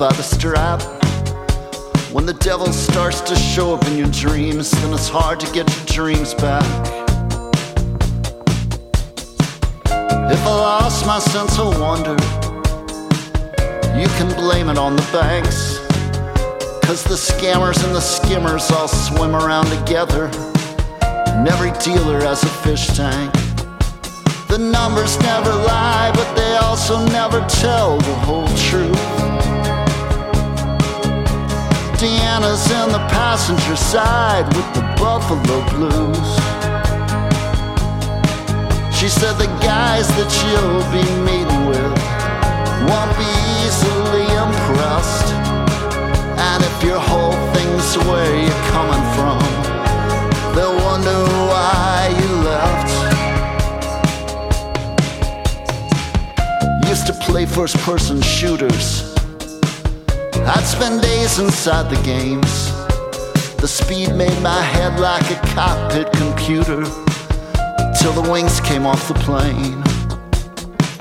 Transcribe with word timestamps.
by 0.00 0.10
the 0.14 0.22
strap. 0.22 0.80
When 2.10 2.24
the 2.24 2.32
devil 2.32 2.72
starts 2.72 3.20
to 3.20 3.36
show 3.36 3.74
up 3.74 3.86
in 3.86 3.98
your 3.98 4.08
dreams, 4.08 4.70
then 4.70 4.94
it's 4.94 5.10
hard 5.10 5.38
to 5.40 5.46
get 5.52 5.68
your 5.68 5.86
dreams 5.86 6.32
back. 6.32 6.64
If 9.84 10.40
I 10.46 10.54
lost 10.54 11.06
my 11.06 11.18
sense 11.18 11.58
of 11.58 11.78
wonder, 11.78 12.16
you 14.00 14.08
can 14.16 14.34
blame 14.36 14.70
it 14.70 14.78
on 14.78 14.96
the 14.96 15.06
banks. 15.12 15.80
Cause 16.86 17.04
the 17.04 17.20
scammers 17.20 17.84
and 17.84 17.94
the 17.94 18.00
skimmers 18.00 18.70
all 18.70 18.88
swim 18.88 19.36
around 19.36 19.66
together. 19.66 20.30
And 21.02 21.46
every 21.46 21.72
dealer 21.72 22.20
has 22.22 22.42
a 22.42 22.52
fish 22.64 22.86
tank. 22.96 23.30
The 24.48 24.56
numbers 24.56 25.18
never 25.18 25.50
lie, 25.50 26.10
but 26.14 26.34
they 26.34 26.56
also 26.56 27.04
never 27.08 27.46
tell 27.48 27.98
the 27.98 28.14
whole 28.24 28.48
truth. 28.56 29.29
Deanna's 32.00 32.64
in 32.70 32.88
the 32.92 33.06
passenger 33.12 33.76
side 33.76 34.46
with 34.56 34.64
the 34.72 34.80
Buffalo 34.96 35.60
Blues. 35.68 36.30
She 38.96 39.06
said 39.06 39.34
the 39.34 39.52
guys 39.60 40.08
that 40.16 40.32
you'll 40.40 40.88
be 40.96 41.04
meeting 41.28 41.66
with 41.68 41.92
won't 42.88 43.12
be 43.20 43.28
easily 43.60 44.24
impressed. 44.32 45.28
And 46.40 46.64
if 46.64 46.82
your 46.82 46.98
whole 46.98 47.36
thing's 47.52 47.94
where 48.08 48.34
you're 48.44 48.66
coming 48.72 49.04
from, 49.12 49.38
they'll 50.56 50.80
wonder 50.80 51.20
why 51.52 52.08
you 52.18 52.30
left. 52.48 52.88
Used 56.88 57.06
to 57.08 57.12
play 57.12 57.44
first 57.44 57.76
person 57.84 58.22
shooters. 58.22 59.09
I'd 60.46 60.64
spend 60.64 61.02
days 61.02 61.38
inside 61.38 61.90
the 61.90 62.02
games. 62.02 62.72
The 63.56 63.68
speed 63.68 64.14
made 64.14 64.42
my 64.42 64.60
head 64.60 64.98
like 64.98 65.30
a 65.30 65.36
cockpit 65.54 66.10
computer 66.12 66.84
till 68.00 68.12
the 68.12 68.28
wings 68.30 68.60
came 68.60 68.86
off 68.86 69.06
the 69.08 69.14
plane. 69.14 69.82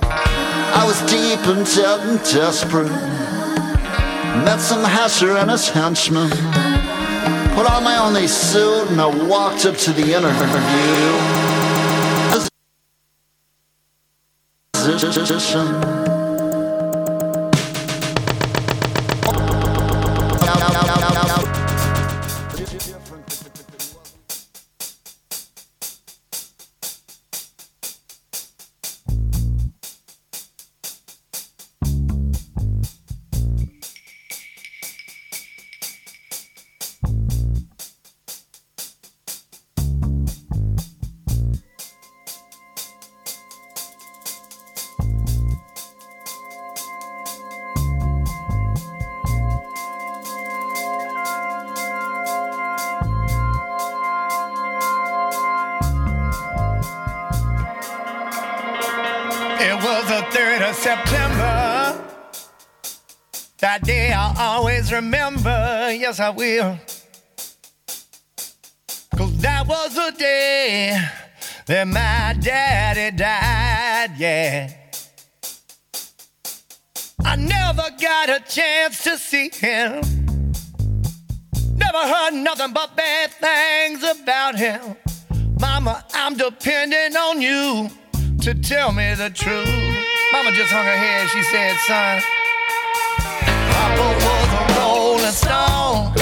I 0.01 0.83
was 0.85 0.99
deep 1.09 1.39
and 1.47 1.65
dead 1.65 1.99
and 2.07 2.19
desperate. 2.23 2.91
Met 4.43 4.59
some 4.59 4.83
Hasher 4.83 5.41
and 5.41 5.49
his 5.49 5.69
henchmen. 5.69 6.29
Put 7.55 7.69
on 7.69 7.83
my 7.83 7.97
only 7.97 8.27
suit 8.27 8.89
and 8.91 8.99
I 9.01 9.07
walked 9.27 9.65
up 9.65 9.75
to 9.77 9.91
the 9.91 10.13
interview. 10.13 11.49
Remember. 64.92 65.92
Yes, 65.92 66.20
I 66.20 66.30
will. 66.30 66.77
Cause 69.16 69.38
that 69.42 69.67
was 69.67 69.95
the 69.95 70.14
day 70.17 70.98
that 71.66 71.88
my 71.88 72.36
daddy 72.39 73.16
died, 73.16 74.11
yeah. 74.17 74.73
I 77.26 77.36
never 77.36 77.89
got 78.00 78.30
a 78.30 78.39
chance 78.48 79.04
to 79.04 79.17
see 79.17 79.50
him. 79.50 80.02
Never 81.76 81.98
heard 81.98 82.33
nothing 82.33 82.73
but 82.73 82.95
bad 82.95 83.32
things 83.32 84.04
about 84.04 84.58
him. 84.58 84.95
Mama, 85.60 86.06
I'm 86.14 86.38
depending 86.38 87.16
on 87.17 87.42
you 87.42 87.89
to 88.42 88.54
tell 88.54 88.92
me 88.92 89.14
the 89.16 89.30
truth. 89.30 89.67
Mama 90.32 90.52
just 90.52 90.71
hung 90.71 90.86
her 90.86 90.98
head. 90.98 91.27
She 91.30 91.44
said, 91.44 91.76
son, 91.88 92.21
stone. 95.39 96.18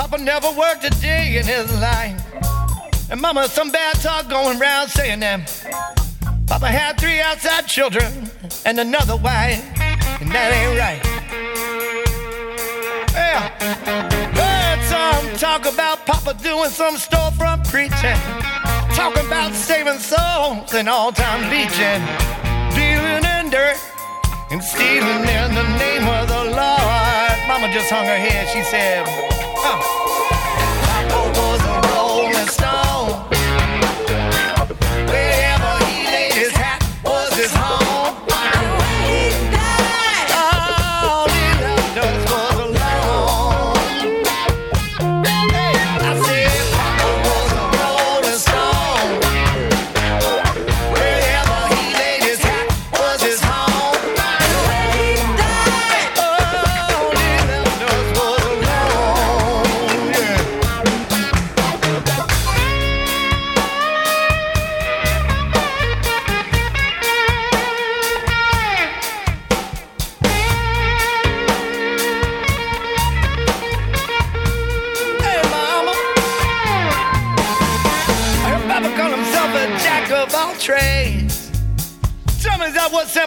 Papa 0.00 0.16
never 0.16 0.50
worked 0.52 0.82
a 0.82 0.88
day 1.02 1.36
in 1.36 1.44
his 1.44 1.70
life. 1.78 2.18
And 3.10 3.20
mama, 3.20 3.46
some 3.48 3.70
bad 3.70 3.96
talk 3.96 4.30
going 4.30 4.58
around 4.58 4.88
saying 4.88 5.20
that 5.20 5.44
Papa 6.46 6.68
had 6.68 6.98
three 6.98 7.20
outside 7.20 7.66
children 7.66 8.30
and 8.64 8.80
another 8.80 9.16
wife, 9.16 9.62
and 10.22 10.32
that 10.32 10.56
ain't 10.56 10.78
right. 10.80 11.04
Yeah, 13.12 13.52
heard 14.40 14.80
some 14.88 15.36
talk 15.36 15.70
about 15.70 16.06
Papa 16.06 16.32
doing 16.42 16.70
some 16.70 16.96
storefront 16.96 17.68
preaching, 17.68 18.16
talking 18.96 19.26
about 19.26 19.52
saving 19.52 19.98
souls 19.98 20.72
and 20.72 20.88
all-time 20.88 21.44
beaching, 21.52 22.00
dealing 22.72 23.28
in 23.36 23.50
dirt 23.50 23.76
and 24.50 24.64
stealing 24.64 25.28
in 25.28 25.54
the 25.54 25.68
name 25.76 26.08
of 26.08 26.26
the 26.26 26.56
Lord. 26.56 27.36
Mama 27.46 27.68
just 27.70 27.90
hung 27.90 28.06
her 28.06 28.16
head. 28.16 28.48
She 28.48 28.62
said, 28.62 29.29
啊 29.62 29.99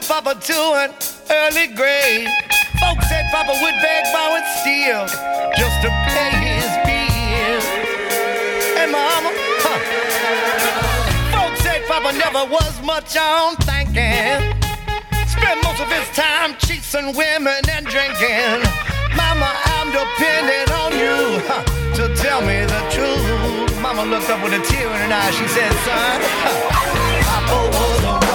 sent 0.03 0.25
Papa 0.25 0.39
to 0.39 0.53
an 0.53 0.93
early 1.29 1.67
grave. 1.67 2.27
Folks 2.79 3.07
said 3.07 3.25
Papa 3.31 3.53
would 3.61 3.75
beg, 3.81 4.03
borrow, 4.11 4.35
and 4.35 4.45
steal 4.59 5.05
just 5.57 5.81
to 5.81 5.89
pay 6.07 6.31
his 6.43 6.71
bills. 6.85 7.65
And 8.77 8.91
Mama, 8.91 9.31
huh. 9.63 9.79
Folks 11.31 11.61
said 11.63 11.85
Papa 11.87 12.13
never 12.17 12.51
was 12.51 12.81
much 12.83 13.15
on 13.17 13.55
thinking. 13.57 14.55
Spent 15.27 15.63
most 15.63 15.81
of 15.81 15.89
his 15.91 16.07
time 16.15 16.55
chasing 16.59 17.15
women 17.15 17.61
and 17.69 17.85
drinking. 17.85 18.59
Mama, 19.15 19.51
I'm 19.77 19.91
dependent 19.91 20.71
on 20.71 20.91
you 20.93 21.39
huh, 21.47 21.63
to 21.95 22.15
tell 22.15 22.41
me 22.41 22.65
the 22.65 22.81
truth. 22.91 23.81
Mama 23.81 24.05
looked 24.05 24.29
up 24.29 24.43
with 24.43 24.53
a 24.53 24.61
tear 24.63 24.87
in 24.87 25.11
her 25.11 25.15
eye. 25.15 25.31
She 25.31 25.47
said, 25.47 25.71
son, 25.85 26.21
huh, 26.43 26.59
Papa 27.23 27.77
was 27.77 28.03
a 28.03 28.32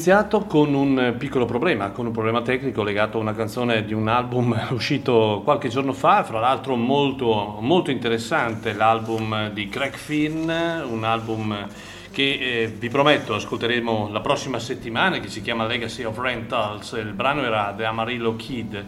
iniziato 0.00 0.46
con 0.46 0.72
un 0.72 1.14
piccolo 1.18 1.44
problema, 1.44 1.90
con 1.90 2.06
un 2.06 2.12
problema 2.12 2.40
tecnico 2.40 2.82
legato 2.82 3.18
a 3.18 3.20
una 3.20 3.34
canzone 3.34 3.84
di 3.84 3.92
un 3.92 4.08
album 4.08 4.58
uscito 4.72 5.42
qualche 5.44 5.68
giorno 5.68 5.92
fa, 5.92 6.24
fra 6.24 6.40
l'altro 6.40 6.74
molto, 6.74 7.58
molto 7.60 7.90
interessante, 7.90 8.72
l'album 8.72 9.50
di 9.50 9.68
Greg 9.68 9.92
Finn, 9.92 10.48
un 10.48 11.04
album 11.04 11.66
che 12.10 12.22
eh, 12.62 12.74
vi 12.78 12.88
prometto 12.88 13.34
ascolteremo 13.34 14.08
la 14.10 14.20
prossima 14.20 14.58
settimana, 14.58 15.20
che 15.20 15.28
si 15.28 15.42
chiama 15.42 15.66
Legacy 15.66 16.04
of 16.04 16.16
Rentals, 16.16 16.92
il 16.92 17.12
brano 17.12 17.42
era 17.42 17.74
The 17.76 17.84
Amarillo 17.84 18.36
Kid 18.36 18.82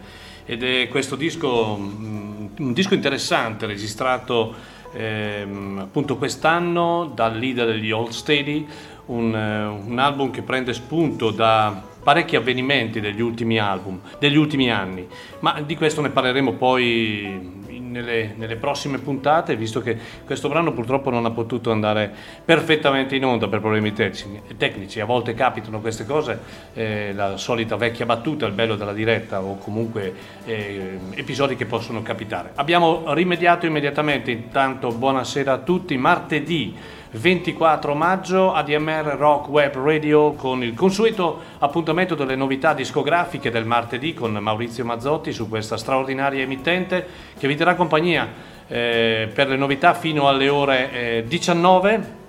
ed 0.45 0.63
è 0.63 0.87
questo 0.87 1.15
disco, 1.15 1.77
mm, 1.77 2.45
un 2.57 2.73
disco 2.73 2.95
interessante 2.95 3.67
registrato 3.67 4.55
ehm, 4.93 5.79
appunto 5.79 6.17
quest'anno 6.17 7.11
dal 7.13 7.37
leader 7.37 7.67
degli 7.67 7.91
Old 7.91 8.11
Steady, 8.11 8.67
un, 9.05 9.35
eh, 9.35 9.65
un 9.65 9.99
album 9.99 10.31
che 10.31 10.41
prende 10.41 10.73
spunto 10.73 11.31
da 11.31 11.91
parecchi 12.03 12.35
avvenimenti 12.35 12.99
degli 12.99 13.21
ultimi 13.21 13.57
album, 13.57 13.99
degli 14.19 14.35
ultimi 14.35 14.69
anni, 14.69 15.07
ma 15.39 15.61
di 15.65 15.75
questo 15.75 16.01
ne 16.01 16.09
parleremo 16.09 16.53
poi 16.53 17.61
nelle, 17.93 18.33
nelle, 18.35 18.55
prossime 18.55 18.97
puntate, 18.97 19.55
visto 19.55 19.79
che 19.79 19.97
questo 20.25 20.49
brano 20.49 20.73
purtroppo 20.73 21.09
non 21.09 21.25
ha 21.25 21.31
potuto 21.31 21.71
andare 21.71 22.11
perfettamente 22.43 23.15
in 23.15 23.23
onda 23.23 23.47
per 23.47 23.61
problemi 23.61 23.93
tecnici. 23.93 24.99
A 24.99 25.05
volte 25.05 25.33
capitano 25.33 25.79
queste 25.79 26.05
cose, 26.05 26.39
eh, 26.73 27.13
la 27.13 27.37
solita 27.37 27.77
vecchia 27.77 28.05
battuta, 28.05 28.45
il 28.45 28.53
bello 28.53 28.75
della 28.75 28.93
diretta 28.93 29.41
o 29.41 29.57
comunque 29.57 30.13
eh, 30.45 30.97
episodi 31.11 31.55
che 31.55 31.65
possono 31.65 32.01
capitare. 32.01 32.51
Abbiamo 32.55 33.13
rimediato 33.13 33.65
immediatamente, 33.65 34.31
intanto 34.31 34.89
buonasera 34.89 35.53
a 35.53 35.57
tutti, 35.59 35.95
martedì 35.97 37.01
24 37.15 37.93
maggio 37.93 38.53
ADMR 38.53 39.15
Rock 39.17 39.47
Web 39.49 39.75
Radio 39.75 40.33
con 40.33 40.63
il 40.63 40.73
consueto 40.73 41.41
appuntamento 41.59 42.15
delle 42.15 42.35
novità 42.35 42.73
discografiche 42.73 43.51
del 43.51 43.65
martedì 43.65 44.15
con 44.15 44.31
Maurizio 44.33 44.83
Mazzotti 44.83 45.31
su 45.31 45.47
questa 45.47 45.77
straordinaria 45.77 46.41
emittente 46.41 47.05
che 47.37 47.47
vi 47.47 47.55
terrà 47.55 47.75
compagnia 47.75 48.27
eh, 48.67 49.29
per 49.31 49.47
le 49.47 49.57
novità 49.57 49.93
fino 49.93 50.27
alle 50.27 50.49
ore 50.49 50.91
eh, 50.91 51.23
19 51.27 52.21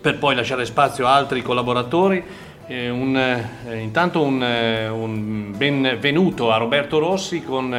per 0.00 0.16
poi 0.16 0.34
lasciare 0.34 0.64
spazio 0.64 1.06
a 1.06 1.14
altri 1.14 1.42
collaboratori. 1.42 2.24
Eh, 2.66 2.88
un, 2.88 3.14
eh, 3.16 3.76
intanto 3.76 4.22
un, 4.22 4.42
eh, 4.42 4.88
un 4.88 5.52
benvenuto 5.54 6.50
a 6.50 6.56
Roberto 6.56 6.98
Rossi 6.98 7.42
con 7.42 7.74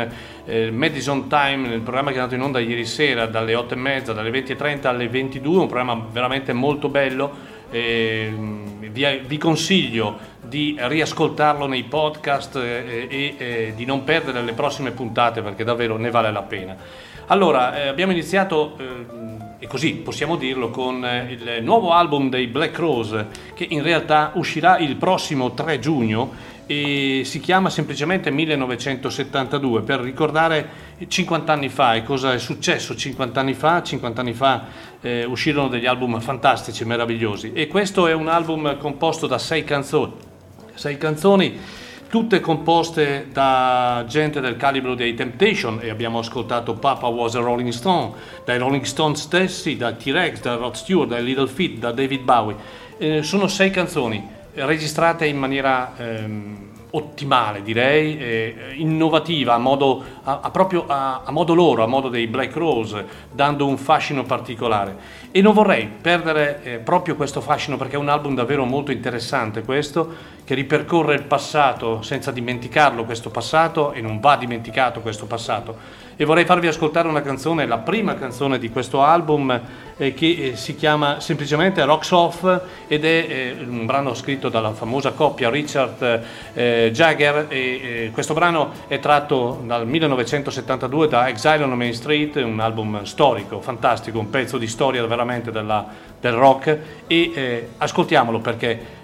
eh, 0.46 0.72
Madison 0.72 1.28
Time, 1.28 1.74
il 1.74 1.82
programma 1.82 2.10
che 2.10 2.18
è 2.18 2.20
andato 2.20 2.36
in 2.36 2.42
onda 2.42 2.60
ieri 2.60 2.86
sera 2.86 3.26
dalle 3.26 3.56
8 3.56 3.74
e 3.74 3.78
mezza, 3.78 4.14
dalle 4.14 4.32
20.30 4.32 4.88
alle 4.88 5.08
22, 5.08 5.60
un 5.60 5.68
programma 5.68 6.08
veramente 6.12 6.54
molto 6.54 6.90
bello. 6.90 7.60
Eh, 7.70 8.34
vi, 8.92 9.22
vi, 9.26 9.38
consiglio 9.38 10.18
di 10.42 10.76
riascoltarlo 10.78 11.68
nei 11.68 11.84
podcast 11.84 12.58
eh, 12.58 13.08
e 13.10 13.36
eh, 13.38 13.74
di 13.76 13.86
non 13.86 14.04
perdere 14.04 14.42
le 14.42 14.52
prossime 14.52 14.92
puntate 14.92 15.42
perché 15.42 15.64
davvero 15.64 15.98
ne 15.98 16.12
vale 16.12 16.32
la 16.32 16.42
pena. 16.42 16.76
Allora, 17.28 17.82
eh, 17.82 17.88
abbiamo 17.88 18.12
iniziato 18.12 18.76
e 19.58 19.68
così 19.68 19.94
possiamo 19.94 20.36
dirlo, 20.36 20.70
con 20.70 21.08
il 21.30 21.60
nuovo 21.62 21.94
album 21.94 22.30
dei 22.30 22.48
Black 22.48 22.78
Rose 22.78 23.28
che 23.54 23.68
in 23.70 23.84
realtà 23.84 24.32
uscirà 24.34 24.80
il 24.80 24.96
prossimo 24.96 25.54
3 25.54 25.80
giugno 25.80 26.34
e 26.72 27.24
si 27.26 27.42
chiama 27.42 27.70
semplicemente 27.70 28.32
1972 28.32 29.82
per 29.82 30.00
ricordare 30.00 30.70
50 31.06 31.52
anni 31.52 31.68
fa 31.68 31.96
e 31.96 32.04
cosa 32.04 32.34
è 32.34 32.40
successo 32.40 32.96
50 32.96 33.40
anni 33.42 33.54
fa. 33.54 33.84
50 33.84 34.22
anni 34.22 34.34
fa 34.34 34.64
eh, 35.02 35.26
uscirono 35.26 35.68
degli 35.68 35.86
album 35.86 36.22
fantastici, 36.22 36.86
meravigliosi 36.86 37.52
e 37.52 37.68
questo 37.68 38.08
è 38.08 38.14
un 38.14 38.30
album 38.30 38.78
composto 38.78 39.28
da 39.28 39.38
sei 39.38 39.66
canzoni. 39.66 40.14
Sei 40.74 40.98
canzoni 40.98 41.60
tutte 42.08 42.40
composte 42.40 43.28
da 43.32 44.06
gente 44.08 44.40
del 44.40 44.56
calibro 44.56 44.96
dei 44.96 45.14
Temptation 45.14 45.80
e 45.82 45.90
abbiamo 45.90 46.20
ascoltato 46.20 46.76
Papa 46.76 47.08
Was 47.08 47.36
a 47.36 47.40
Rolling 47.40 47.72
Stone, 47.72 48.14
dai 48.46 48.58
Rolling 48.58 48.84
Stone 48.84 49.16
stessi, 49.16 49.76
da 49.76 49.92
T-Rex, 49.92 50.40
da 50.40 50.56
Rod 50.56 50.76
Stewart, 50.76 51.10
da 51.10 51.20
Little 51.20 51.48
Feet, 51.48 51.80
da 51.80 51.92
David 51.92 52.22
Bowie. 52.22 52.56
Eh, 52.98 53.24
sono 53.24 53.48
sei 53.48 53.72
canzoni 53.72 54.40
registrate 54.54 55.26
in 55.26 55.38
maniera 55.38 55.94
ehm, 55.98 56.70
ottimale, 56.92 57.62
direi, 57.62 58.18
eh, 58.18 58.56
innovativa, 58.76 59.54
a 59.54 59.58
modo, 59.58 60.04
a, 60.24 60.40
a 60.44 60.52
proprio 60.52 60.86
a, 60.88 61.22
a, 61.24 61.32
modo 61.32 61.54
loro, 61.54 61.84
a 61.84 61.88
modo 61.88 62.10
dei 62.10 62.28
Black 62.28 62.56
Rose, 62.56 63.06
dando 63.32 63.66
un 63.66 63.78
fascino 63.78 64.24
particolare. 64.24 65.20
E 65.32 65.42
non 65.42 65.54
vorrei 65.54 65.88
perdere 65.88 66.62
eh, 66.64 66.78
proprio 66.80 67.16
questo 67.16 67.40
fascino 67.40 67.78
perché 67.78 67.96
è 67.96 68.00
un 68.00 68.10
album 68.10 68.36
davvero 68.36 68.66
molto 68.66 68.92
interessante 68.92 69.64
questo, 69.64 70.40
che 70.44 70.54
ripercorre 70.54 71.16
il 71.16 71.24
passato 71.24 72.02
senza 72.02 72.32
dimenticarlo 72.32 73.06
questo 73.06 73.30
passato 73.30 73.94
e 73.94 74.02
non 74.02 74.20
va 74.20 74.36
dimenticato 74.36 75.00
questo 75.00 75.26
passato 75.26 76.10
e 76.22 76.26
vorrei 76.26 76.46
farvi 76.46 76.68
ascoltare 76.68 77.08
una 77.08 77.24
canzone, 77.24 77.66
la 77.66 77.80
prima 77.80 78.14
canzone 78.14 78.60
di 78.60 78.70
questo 78.70 79.02
album 79.02 79.60
eh, 79.98 80.14
che 80.14 80.52
eh, 80.52 80.56
si 80.56 80.76
chiama 80.76 81.20
semplicemente 81.20 81.84
Rocks 81.84 82.12
Off 82.12 82.44
ed 82.88 83.06
è 83.06 83.26
eh, 83.28 83.56
un 83.68 83.88
brano 83.88 84.14
scritto 84.14 84.48
dalla 84.48 84.72
famosa 84.72 85.14
coppia 85.14 85.50
Richard 85.50 86.22
eh, 86.54 86.92
Jagger 86.94 87.48
e 87.50 88.12
questo 88.14 88.36
brano 88.36 88.72
è 88.88 89.00
tratto 89.00 89.64
dal 89.66 89.88
1972 89.88 91.08
da 91.08 91.28
Exile 91.28 91.64
on 91.64 91.72
Main 91.72 91.96
Street, 91.96 92.36
un 92.36 92.60
album 92.60 93.02
storico, 93.02 93.60
fantastico, 93.60 94.20
un 94.20 94.30
pezzo 94.30 94.60
di 94.60 94.68
storia 94.68 95.04
veramente 95.08 95.50
della, 95.50 95.88
del 96.20 96.34
rock 96.34 96.78
e 97.08 97.70
ascoltiamolo 97.80 98.38
perché 98.38 99.00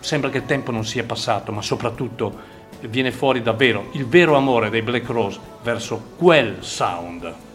sembra 0.00 0.28
che 0.30 0.38
il 0.38 0.44
tempo 0.46 0.72
non 0.72 0.84
sia 0.84 1.04
passato, 1.04 1.52
ma 1.52 1.62
soprattutto 1.62 2.55
viene 2.88 3.12
fuori 3.12 3.42
davvero 3.42 3.88
il 3.92 4.06
vero 4.06 4.36
amore 4.36 4.70
dei 4.70 4.82
Black 4.82 5.08
Rose 5.08 5.38
verso 5.62 6.02
quel 6.16 6.56
sound. 6.60 7.45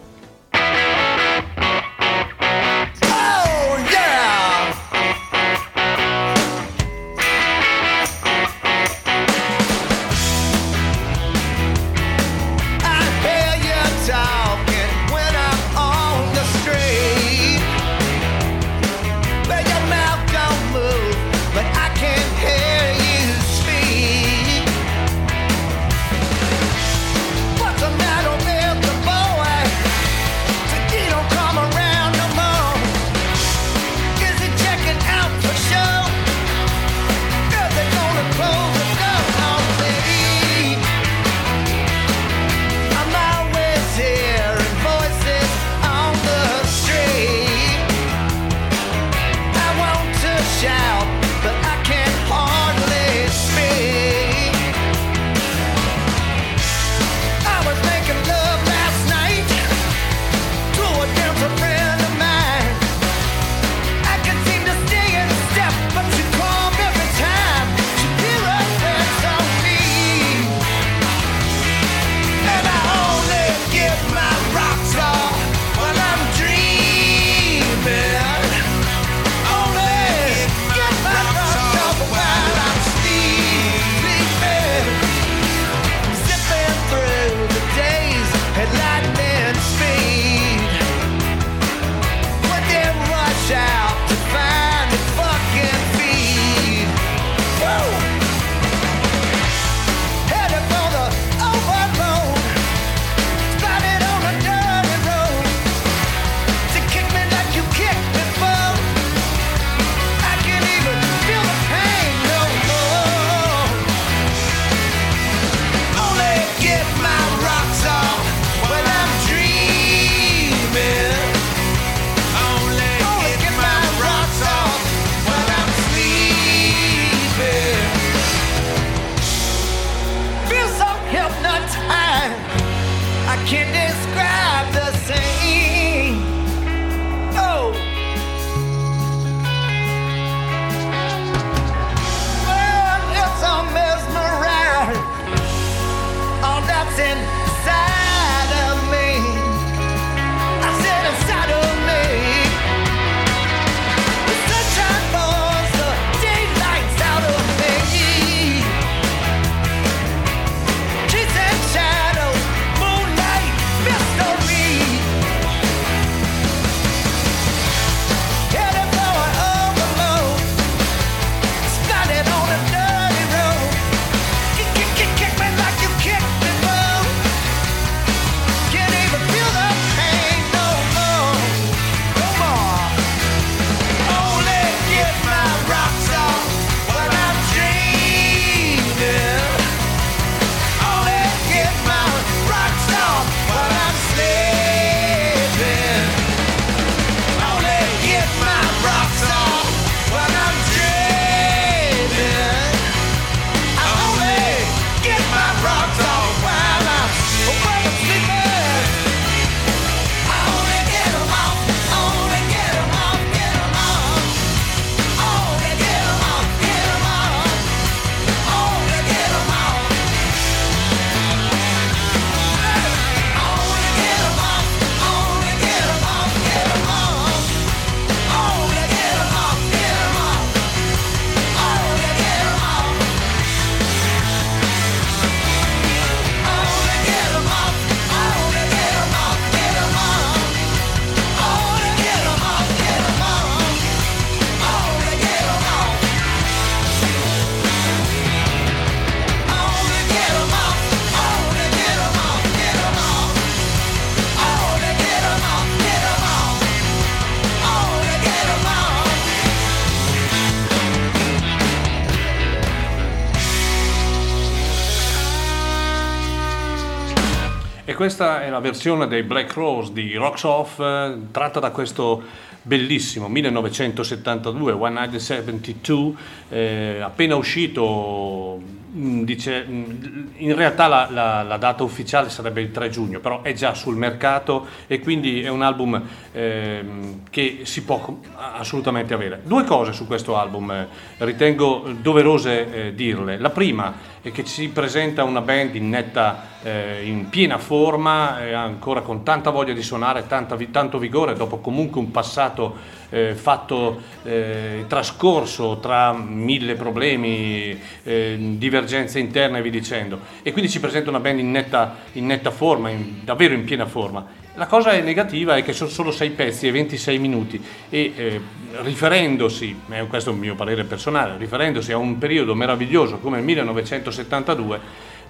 Questa 268.01 268.41
è 268.41 268.49
la 268.49 268.59
versione 268.59 269.05
dei 269.05 269.21
Black 269.21 269.53
Rose 269.53 269.93
di 269.93 270.15
Rocks 270.15 270.41
Off, 270.41 270.79
eh, 270.79 271.17
tratta 271.29 271.59
da 271.59 271.69
questo 271.69 272.23
bellissimo 272.63 273.27
1972, 273.27 274.73
1972, 274.73 276.13
eh, 276.49 276.99
appena 276.99 277.35
uscito, 277.35 278.59
mm, 278.95 279.21
dice, 279.21 279.63
mm, 279.69 280.27
in 280.37 280.55
realtà 280.55 280.87
la, 280.87 281.09
la, 281.11 281.43
la, 281.43 281.57
data 281.57 281.83
ufficiale 281.83 282.29
sarebbe 282.29 282.61
il 282.61 282.71
3 282.71 282.89
giugno, 282.89 283.19
però 283.19 283.43
è 283.43 283.53
già 283.53 283.75
sul 283.75 283.95
mercato 283.95 284.65
e 284.87 284.99
quindi 284.99 285.43
è 285.43 285.49
un 285.49 285.61
album 285.61 286.01
eh, 286.31 286.83
che 287.29 287.59
si 287.65 287.83
può 287.83 288.17
assolutamente 288.35 289.13
avere. 289.13 289.41
Due 289.43 289.63
cose 289.63 289.93
su 289.93 290.07
questo 290.07 290.37
album 290.37 290.71
eh, 290.71 290.87
ritengo 291.19 291.85
doverose 292.01 292.87
eh, 292.87 292.95
dirle. 292.95 293.37
La 293.37 293.51
prima 293.51 293.93
è 294.21 294.31
che 294.31 294.43
ci 294.45 294.69
presenta 294.69 295.23
una 295.23 295.41
band 295.41 295.75
in 295.75 295.89
netta, 295.89 296.47
eh, 296.61 297.05
in 297.05 297.29
piena 297.29 297.57
forma, 297.57 298.35
ancora 298.55 299.01
con 299.01 299.23
tanta 299.23 299.49
voglia 299.49 299.73
di 299.73 299.81
suonare, 299.81 300.27
tanta, 300.27 300.55
tanto 300.69 300.99
vigore, 300.99 301.33
dopo 301.33 301.57
comunque 301.57 301.99
un 301.99 302.11
passato 302.11 302.99
eh, 303.09 303.33
fatto 303.33 304.01
eh, 304.23 304.85
trascorso 304.87 305.79
tra 305.79 306.13
mille 306.13 306.75
problemi, 306.75 307.79
eh, 308.03 308.37
divergenze 308.57 309.19
interne 309.19 309.59
e 309.59 309.61
via 309.61 309.71
dicendo. 309.71 310.19
E 310.43 310.51
quindi 310.51 310.69
ci 310.69 310.79
presenta 310.79 311.09
una 311.09 311.19
band 311.19 311.39
in 311.39 311.49
netta, 311.49 311.97
in 312.13 312.27
netta 312.27 312.51
forma, 312.51 312.89
in, 312.89 313.23
davvero 313.23 313.53
in 313.53 313.63
piena 313.63 313.85
forma. 313.85 314.40
La 314.61 314.67
cosa 314.67 314.91
negativa 315.01 315.55
è 315.55 315.63
che 315.63 315.73
sono 315.73 315.89
solo 315.89 316.11
6 316.11 316.29
pezzi 316.29 316.67
e 316.67 316.71
26 316.71 317.17
minuti 317.17 317.59
e 317.89 318.13
eh, 318.15 318.41
riferendosi, 318.83 319.75
questo 320.07 320.29
è 320.29 320.33
un 320.33 320.37
mio 320.37 320.53
parere 320.53 320.83
personale, 320.83 321.35
riferendosi 321.39 321.91
a 321.91 321.97
un 321.97 322.19
periodo 322.19 322.53
meraviglioso 322.53 323.17
come 323.17 323.39
il 323.39 323.43
1972, 323.43 324.79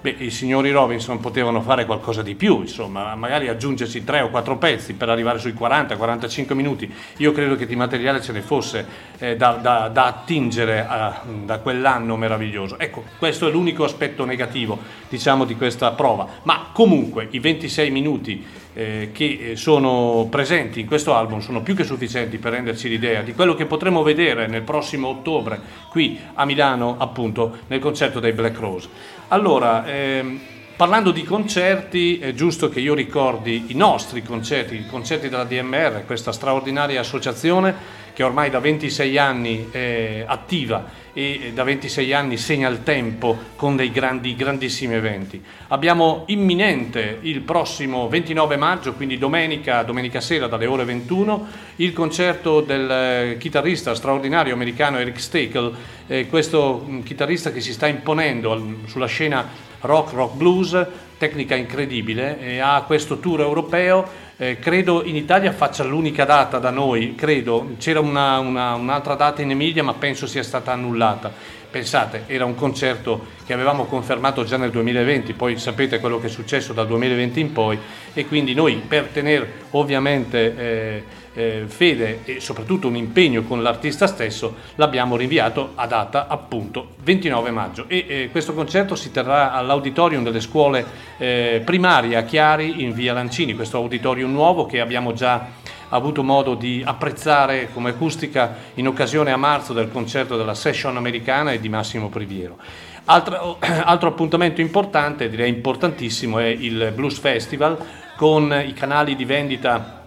Beh, 0.02 0.16
i 0.18 0.30
signori 0.30 0.72
Robinson 0.72 1.20
potevano 1.20 1.60
fare 1.60 1.86
qualcosa 1.86 2.22
di 2.22 2.34
più, 2.34 2.62
insomma, 2.62 3.14
magari 3.14 3.46
aggiungerci 3.46 4.02
tre 4.02 4.20
o 4.20 4.30
quattro 4.30 4.56
pezzi 4.58 4.94
per 4.94 5.08
arrivare 5.08 5.38
sui 5.38 5.52
40-45 5.52 6.54
minuti. 6.54 6.92
Io 7.18 7.30
credo 7.30 7.54
che 7.54 7.66
di 7.66 7.76
materiale 7.76 8.20
ce 8.20 8.32
ne 8.32 8.40
fosse 8.40 8.84
eh, 9.18 9.36
da, 9.36 9.52
da, 9.52 9.88
da, 9.92 10.06
attingere 10.06 10.84
a, 10.84 11.22
da 11.44 11.60
quell'anno 11.60 12.16
meraviglioso. 12.16 12.80
Ecco, 12.80 13.04
questo 13.16 13.46
è 13.46 13.52
l'unico 13.52 13.84
aspetto 13.84 14.24
negativo, 14.24 14.76
diciamo, 15.08 15.44
di 15.44 15.54
questa 15.54 15.92
prova. 15.92 16.26
Ma 16.42 16.70
comunque 16.72 17.28
i 17.30 17.38
26 17.38 17.90
minuti 17.92 18.44
eh, 18.74 19.10
che 19.12 19.52
sono 19.54 20.26
presenti 20.30 20.80
in 20.80 20.86
questo 20.86 21.14
album 21.14 21.40
sono 21.40 21.62
più 21.62 21.76
che 21.76 21.84
sufficienti 21.84 22.38
per 22.38 22.52
renderci 22.52 22.88
l'idea 22.88 23.22
di 23.22 23.34
quello 23.34 23.54
che 23.54 23.66
potremo 23.66 24.02
vedere 24.02 24.46
nel 24.46 24.62
prossimo 24.62 25.08
ottobre 25.08 25.60
qui 25.90 26.18
a 26.34 26.44
Milano, 26.44 26.96
appunto, 26.98 27.58
nel 27.68 27.80
concerto 27.80 28.18
dei 28.18 28.32
Black 28.32 28.58
Rose. 28.58 28.88
Allora, 29.32 29.86
ehm, 29.86 30.38
parlando 30.76 31.10
di 31.10 31.24
concerti, 31.24 32.18
è 32.18 32.34
giusto 32.34 32.68
che 32.68 32.80
io 32.80 32.92
ricordi 32.92 33.64
i 33.68 33.74
nostri 33.74 34.22
concerti, 34.22 34.74
i 34.74 34.86
concerti 34.86 35.30
della 35.30 35.44
DMR, 35.44 36.04
questa 36.04 36.32
straordinaria 36.32 37.00
associazione 37.00 37.74
che 38.12 38.22
ormai 38.22 38.50
da 38.50 38.60
26 38.60 39.18
anni 39.18 39.68
è 39.70 40.24
attiva 40.26 41.00
e 41.14 41.50
da 41.52 41.62
26 41.62 42.12
anni 42.14 42.36
segna 42.38 42.68
il 42.68 42.82
tempo 42.82 43.36
con 43.56 43.76
dei 43.76 43.90
grandi, 43.90 44.34
grandissimi 44.34 44.94
eventi. 44.94 45.42
Abbiamo 45.68 46.24
imminente 46.28 47.18
il 47.22 47.40
prossimo 47.40 48.08
29 48.08 48.56
maggio, 48.56 48.94
quindi 48.94 49.18
domenica, 49.18 49.82
domenica 49.82 50.20
sera 50.20 50.46
dalle 50.46 50.66
ore 50.66 50.84
21, 50.84 51.46
il 51.76 51.92
concerto 51.92 52.60
del 52.60 53.36
chitarrista 53.38 53.94
straordinario 53.94 54.54
americano 54.54 54.98
Eric 54.98 55.20
Stakel, 55.20 55.74
eh, 56.06 56.26
questo 56.28 56.84
mm, 56.88 57.00
chitarrista 57.02 57.52
che 57.52 57.60
si 57.60 57.72
sta 57.72 57.86
imponendo 57.86 58.78
sulla 58.86 59.06
scena 59.06 59.70
rock, 59.82 60.12
rock 60.12 60.34
blues, 60.34 60.86
tecnica 61.18 61.54
incredibile, 61.54 62.40
e 62.40 62.58
ha 62.58 62.82
questo 62.86 63.18
tour 63.18 63.40
europeo 63.40 64.30
eh, 64.42 64.58
credo 64.58 65.04
in 65.04 65.14
Italia 65.14 65.52
faccia 65.52 65.84
l'unica 65.84 66.24
data 66.24 66.58
da 66.58 66.70
noi, 66.70 67.14
credo, 67.14 67.76
c'era 67.78 68.00
una, 68.00 68.40
una, 68.40 68.74
un'altra 68.74 69.14
data 69.14 69.40
in 69.40 69.52
Emilia 69.52 69.84
ma 69.84 69.94
penso 69.94 70.26
sia 70.26 70.42
stata 70.42 70.72
annullata. 70.72 71.60
Pensate, 71.72 72.24
era 72.26 72.44
un 72.44 72.54
concerto 72.54 73.28
che 73.46 73.54
avevamo 73.54 73.86
confermato 73.86 74.44
già 74.44 74.58
nel 74.58 74.70
2020, 74.70 75.32
poi 75.32 75.58
sapete 75.58 76.00
quello 76.00 76.20
che 76.20 76.26
è 76.26 76.30
successo 76.30 76.74
dal 76.74 76.86
2020 76.86 77.40
in 77.40 77.52
poi 77.52 77.78
e 78.12 78.26
quindi 78.26 78.52
noi 78.52 78.74
per 78.86 79.06
tenere 79.06 79.52
ovviamente... 79.70 80.56
Eh, 80.58 81.20
eh, 81.34 81.64
fede 81.66 82.20
e 82.24 82.40
soprattutto 82.40 82.88
un 82.88 82.96
impegno 82.96 83.42
con 83.42 83.62
l'artista 83.62 84.06
stesso, 84.06 84.56
l'abbiamo 84.76 85.16
rinviato 85.16 85.72
a 85.74 85.86
data 85.86 86.26
appunto 86.26 86.94
29 87.02 87.50
maggio. 87.50 87.84
E 87.88 88.04
eh, 88.06 88.28
questo 88.30 88.52
concerto 88.52 88.94
si 88.94 89.10
terrà 89.10 89.52
all'auditorium 89.52 90.22
delle 90.22 90.40
scuole 90.40 90.84
eh, 91.18 91.62
primarie 91.64 92.16
a 92.16 92.24
Chiari 92.24 92.82
in 92.82 92.92
via 92.92 93.12
Lancini, 93.12 93.54
questo 93.54 93.78
auditorium 93.78 94.30
nuovo 94.30 94.66
che 94.66 94.80
abbiamo 94.80 95.12
già 95.12 95.60
avuto 95.96 96.22
modo 96.22 96.54
di 96.54 96.82
apprezzare 96.84 97.68
come 97.72 97.90
acustica 97.90 98.54
in 98.74 98.86
occasione 98.86 99.30
a 99.30 99.36
marzo 99.36 99.72
del 99.72 99.90
concerto 99.90 100.36
della 100.36 100.54
session 100.54 100.96
americana 100.96 101.52
e 101.52 101.60
di 101.60 101.68
Massimo 101.68 102.08
Priviero. 102.08 102.58
Altro, 103.04 103.58
altro 103.60 104.08
appuntamento 104.08 104.60
importante, 104.60 105.28
direi 105.28 105.48
importantissimo, 105.48 106.38
è 106.38 106.46
il 106.46 106.92
Blues 106.94 107.18
Festival 107.18 107.78
con 108.16 108.52
i 108.66 108.72
canali 108.72 109.16
di 109.16 109.24
vendita 109.24 110.00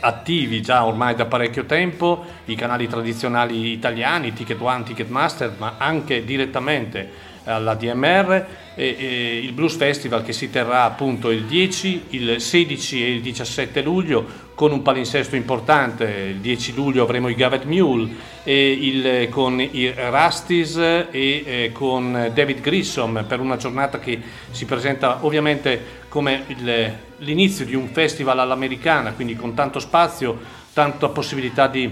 attivi 0.00 0.62
già 0.62 0.84
ormai 0.84 1.14
da 1.14 1.26
parecchio 1.26 1.64
tempo, 1.64 2.24
i 2.46 2.54
canali 2.54 2.88
tradizionali 2.88 3.70
italiani, 3.70 4.32
Ticket 4.32 4.60
One, 4.60 4.82
Ticketmaster, 4.82 5.54
ma 5.58 5.74
anche 5.78 6.24
direttamente 6.24 7.28
alla 7.50 7.74
DMR, 7.74 8.46
e, 8.74 8.96
e 8.98 9.38
il 9.38 9.52
Blues 9.52 9.76
Festival 9.76 10.24
che 10.24 10.32
si 10.32 10.50
terrà 10.50 10.84
appunto 10.84 11.30
il 11.30 11.44
10, 11.44 12.04
il 12.10 12.40
16 12.40 13.04
e 13.04 13.14
il 13.14 13.20
17 13.20 13.82
luglio 13.82 14.48
con 14.54 14.72
un 14.72 14.82
palinsesto 14.82 15.36
importante, 15.36 16.04
il 16.30 16.36
10 16.36 16.74
luglio 16.74 17.02
avremo 17.02 17.28
i 17.28 17.34
Gavet 17.34 17.64
Mule 17.64 18.08
il, 18.44 19.28
con 19.30 19.60
i 19.60 19.92
Rusties 19.94 20.76
e 20.76 21.08
eh, 21.10 21.70
con 21.72 22.30
David 22.32 22.60
Grissom 22.60 23.24
per 23.26 23.40
una 23.40 23.56
giornata 23.56 23.98
che 23.98 24.20
si 24.50 24.64
presenta 24.64 25.24
ovviamente 25.24 25.98
come 26.08 26.44
il, 26.48 26.92
l'inizio 27.18 27.64
di 27.64 27.74
un 27.74 27.88
festival 27.88 28.38
all'americana, 28.38 29.12
quindi 29.12 29.36
con 29.36 29.54
tanto 29.54 29.78
spazio, 29.78 30.38
tanta 30.72 31.08
possibilità 31.08 31.66
di 31.66 31.88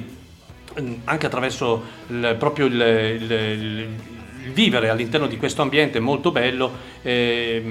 mm, 0.81 0.93
anche 1.05 1.27
attraverso 1.27 1.83
il, 2.09 2.37
proprio 2.39 2.67
il, 2.67 2.75
il, 2.75 3.89
vivere 4.49 4.89
all'interno 4.89 5.27
di 5.27 5.37
questo 5.37 5.63
ambiente 5.63 6.01
molto 6.01 6.31
bello, 6.31 6.71
eh, 7.03 7.63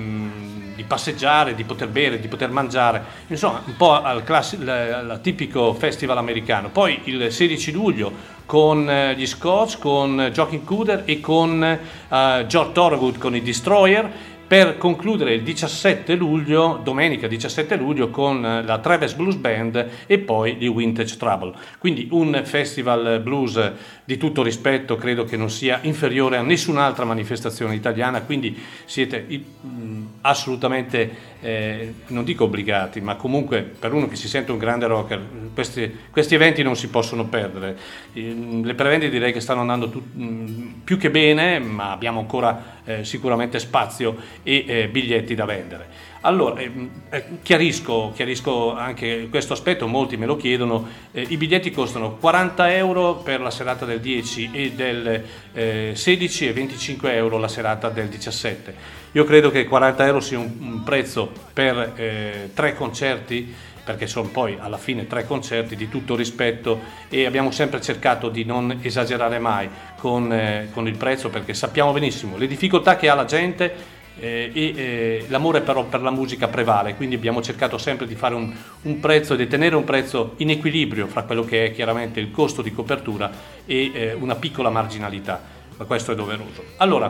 di 0.76 0.84
passeggiare, 0.84 1.56
di 1.56 1.64
poter 1.64 1.88
bere, 1.88 2.20
di 2.20 2.28
poter 2.28 2.50
mangiare, 2.50 3.04
insomma 3.28 3.64
un 3.66 3.76
po' 3.76 4.02
al, 4.02 4.24
classi- 4.24 4.58
al 4.68 5.20
tipico 5.22 5.74
festival 5.74 6.18
americano. 6.18 6.70
Poi 6.70 7.02
il 7.06 7.32
16 7.32 7.72
luglio 7.72 8.36
con 8.46 8.90
eh, 8.90 9.16
gli 9.16 9.26
Scotch, 9.26 9.80
con 9.80 10.30
Joaquin 10.32 10.64
Cooder 10.64 11.04
e 11.06 11.20
con 11.20 11.80
uh, 12.08 12.46
George 12.46 12.72
Thorogood 12.72 13.18
con 13.18 13.36
i 13.36 13.42
Destroyer 13.42 14.36
per 14.48 14.78
concludere 14.78 15.34
il 15.34 15.44
17 15.44 16.16
luglio, 16.16 16.80
domenica 16.82 17.28
17 17.28 17.76
luglio, 17.76 18.10
con 18.10 18.42
la 18.42 18.80
Travis 18.80 19.14
Blues 19.14 19.36
Band 19.36 19.90
e 20.06 20.20
poi 20.20 20.56
gli 20.56 20.72
Vintage 20.72 21.18
Trouble. 21.18 21.54
Quindi 21.78 22.08
un 22.12 22.42
festival 22.46 23.20
blues 23.22 23.72
di 24.06 24.16
tutto 24.16 24.44
rispetto, 24.44 24.96
credo 24.96 25.26
che 25.26 25.36
non 25.36 25.50
sia 25.50 25.80
inferiore 25.82 26.38
a 26.38 26.42
nessun'altra 26.42 27.04
manifestazione 27.04 27.76
italiana, 27.76 28.22
quindi 28.22 28.58
siete 28.86 29.26
mh, 29.28 30.06
assolutamente, 30.22 31.12
eh, 31.42 31.94
non 32.08 32.24
dico 32.24 32.46
obbligati, 32.46 33.02
ma 33.02 33.16
comunque 33.16 33.64
per 33.64 33.92
uno 33.92 34.08
che 34.08 34.16
si 34.16 34.30
sente 34.30 34.54
un 34.54 34.58
grande 34.58 34.88
rocker, 34.88 35.22
questi, 35.54 35.94
questi 36.10 36.36
eventi 36.36 36.64
non 36.64 36.78
si 36.78 36.88
possono 36.88 37.26
perdere. 37.26 37.78
Le 38.14 38.74
prevendite 38.76 39.12
direi 39.12 39.34
che 39.34 39.42
stanno 39.42 39.60
andando 39.60 39.90
tu, 39.90 40.00
mh, 40.00 40.82
più 40.86 40.98
che 40.98 41.10
bene, 41.10 41.60
ma 41.60 41.92
abbiamo 41.92 42.22
ancora 42.22 42.77
eh, 42.88 43.04
sicuramente 43.04 43.60
spazio 43.60 44.16
e 44.42 44.66
eh, 44.66 44.88
biglietti 44.88 45.36
da 45.36 45.46
vendere. 45.46 46.08
Allora, 46.22 46.60
ehm, 46.62 46.90
eh, 47.10 47.24
chiarisco, 47.44 48.12
chiarisco, 48.16 48.74
anche 48.76 49.28
questo 49.30 49.54
aspetto, 49.54 49.88
molti 49.88 50.18
me 50.18 50.26
lo 50.26 50.36
chiedono, 50.36 50.88
eh, 51.12 51.26
i 51.30 51.38
biglietti 51.38 51.70
costano 51.70 52.16
40 52.16 52.74
euro 52.74 53.16
per 53.16 53.40
la 53.40 53.52
serata 53.52 53.86
del 53.86 54.00
10 54.00 54.50
e 54.52 54.72
del 54.72 55.24
eh, 55.54 55.92
16 55.94 56.48
e 56.48 56.54
25 56.54 57.14
euro 57.14 57.38
la 57.38 57.48
serata 57.48 57.90
del 57.90 58.08
17. 58.08 58.76
Io 59.12 59.24
credo 59.26 59.52
che 59.52 59.66
40 59.66 60.06
euro 60.06 60.20
sia 60.20 60.40
un, 60.40 60.52
un 60.60 60.84
prezzo 60.84 61.32
per 61.54 61.94
eh, 61.96 62.50
tre 62.54 62.76
concerti 62.76 63.54
perché 63.88 64.06
sono 64.06 64.28
poi 64.28 64.58
alla 64.60 64.78
fine 64.78 65.08
tre 65.08 65.26
concerti 65.26 65.78
di 65.78 65.88
tutto 65.88 66.14
rispetto 66.14 66.78
e 67.08 67.26
abbiamo 67.26 67.52
sempre 67.52 67.80
cercato 67.80 68.28
di 68.28 68.44
non 68.44 68.80
esagerare 68.82 69.40
mai 69.40 69.70
con, 69.98 70.30
eh, 70.34 70.68
con 70.74 70.90
il 70.90 70.98
prezzo 70.98 71.30
perché 71.30 71.54
sappiamo 71.54 71.94
benissimo 71.94 72.36
le 72.36 72.48
difficoltà 72.48 72.98
che 72.98 73.08
ha 73.08 73.16
la 73.16 73.24
gente 73.24 73.96
eh, 74.20 74.52
e 74.54 74.74
eh, 74.76 75.26
l'amore 75.30 75.62
però 75.62 75.86
per 75.86 76.02
la 76.02 76.12
musica 76.12 76.50
prevale, 76.50 76.96
quindi 76.96 77.16
abbiamo 77.16 77.42
cercato 77.42 77.78
sempre 77.78 78.06
di 78.06 78.16
fare 78.16 78.36
un, 78.36 78.54
un, 78.82 79.00
prezzo 79.00 79.36
di 79.36 79.48
tenere 79.48 79.78
un 79.78 79.86
prezzo 79.86 80.34
in 80.38 80.50
equilibrio 80.50 81.08
fra 81.08 81.24
quello 81.24 81.46
che 81.46 81.68
è 81.68 81.72
chiaramente 81.72 82.20
il 82.20 82.30
costo 82.30 82.62
di 82.62 82.74
copertura 82.74 83.32
e 83.66 83.92
eh, 83.94 84.14
una 84.14 84.36
piccola 84.36 84.70
marginalità, 84.70 85.42
ma 85.78 85.86
questo 85.86 86.12
è 86.12 86.16
doveroso. 86.16 86.64
Allora, 86.78 87.10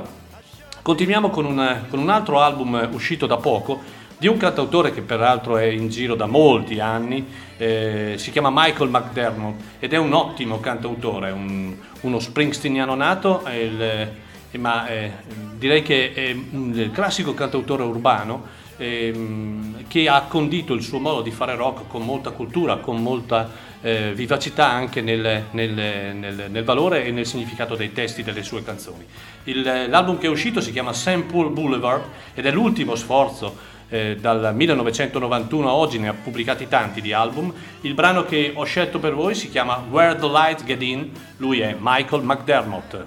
continuiamo 0.83 1.31
con 1.31 1.45
un, 1.45 1.85
con 1.89 1.97
un 1.97 2.09
altro 2.09 2.39
album 2.39 2.87
uscito 2.91 3.25
da 3.25 3.37
poco, 3.37 3.81
di 4.17 4.27
un 4.27 4.38
cantautore 4.38 4.91
che 4.91 5.01
peraltro 5.01 5.58
è 5.58 5.65
in 5.65 5.89
giro 5.89 6.15
da 6.15 6.25
molti 6.25 6.80
anni, 6.80 7.25
eh, 7.58 8.15
si 8.17 8.32
chiama 8.32 8.49
Michael 8.51 8.89
McDermott 8.89 9.62
ed 9.80 9.93
è 9.93 9.97
un 9.97 10.13
ottimo 10.13 10.60
cantautore, 10.60 11.32
un, 11.32 11.75
uno 12.01 12.19
springsteeniano 12.19 12.95
nato, 12.95 13.43
il, 13.51 13.82
eh, 13.82 14.58
ma 14.58 14.88
eh, 14.88 15.12
direi 15.56 15.84
che 15.84 16.13
è 16.13 16.30
il 16.30 16.89
classico 16.91 17.34
cantautore 17.36 17.84
urbano 17.84 18.65
ehm, 18.77 19.88
che 19.88 20.08
ha 20.10 20.21
condito 20.23 20.73
il 20.73 20.82
suo 20.82 20.99
modo 20.99 21.21
di 21.21 21.32
fare 21.32 21.56
rock 21.56 21.88
con 21.88 22.03
molta 22.03 22.32
cultura, 22.32 22.77
con 22.77 23.01
molta 23.01 23.49
eh, 23.82 24.13
vivacità 24.15 24.67
anche 24.67 25.01
nel, 25.01 25.45
nel, 25.51 25.71
nel, 25.71 26.45
nel, 26.49 26.63
valore 26.63 27.06
e 27.06 27.12
nel 27.12 27.27
significato 27.27 27.75
dei 27.75 27.91
testi 27.91 28.23
delle 28.23 28.41
sue 28.41 28.63
canzoni. 28.63 29.06
Il, 29.43 29.62
l'album 29.62 30.17
che 30.17 30.25
è 30.25 30.30
uscito 30.30 30.60
si 30.62 30.71
chiama 30.71 30.93
Sample 30.93 31.49
Boulevard 31.49 32.03
ed 32.34 32.45
è 32.45 32.51
l'ultimo 32.51 32.95
sforzo 32.95 33.75
eh, 33.89 34.17
dal 34.19 34.54
1991 34.54 35.67
a 35.67 35.73
oggi, 35.73 36.00
ne 36.00 36.10
ha 36.10 36.13
pubblicati 36.13 36.67
tanti 36.67 37.02
di 37.02 37.13
album. 37.13 37.54
Il 37.82 37.93
brano 37.93 38.26
che 38.26 38.52
ho 38.54 38.63
scelto 38.63 39.00
per 39.00 39.13
voi 39.13 39.36
si 39.36 39.50
chiama 39.50 39.84
Where 39.89 40.15
the 40.17 40.28
Light 40.28 40.63
Get 40.63 40.82
In, 40.82 41.12
lui 41.38 41.60
è 41.60 41.76
Michael 41.80 42.23
McDermott. 42.23 43.06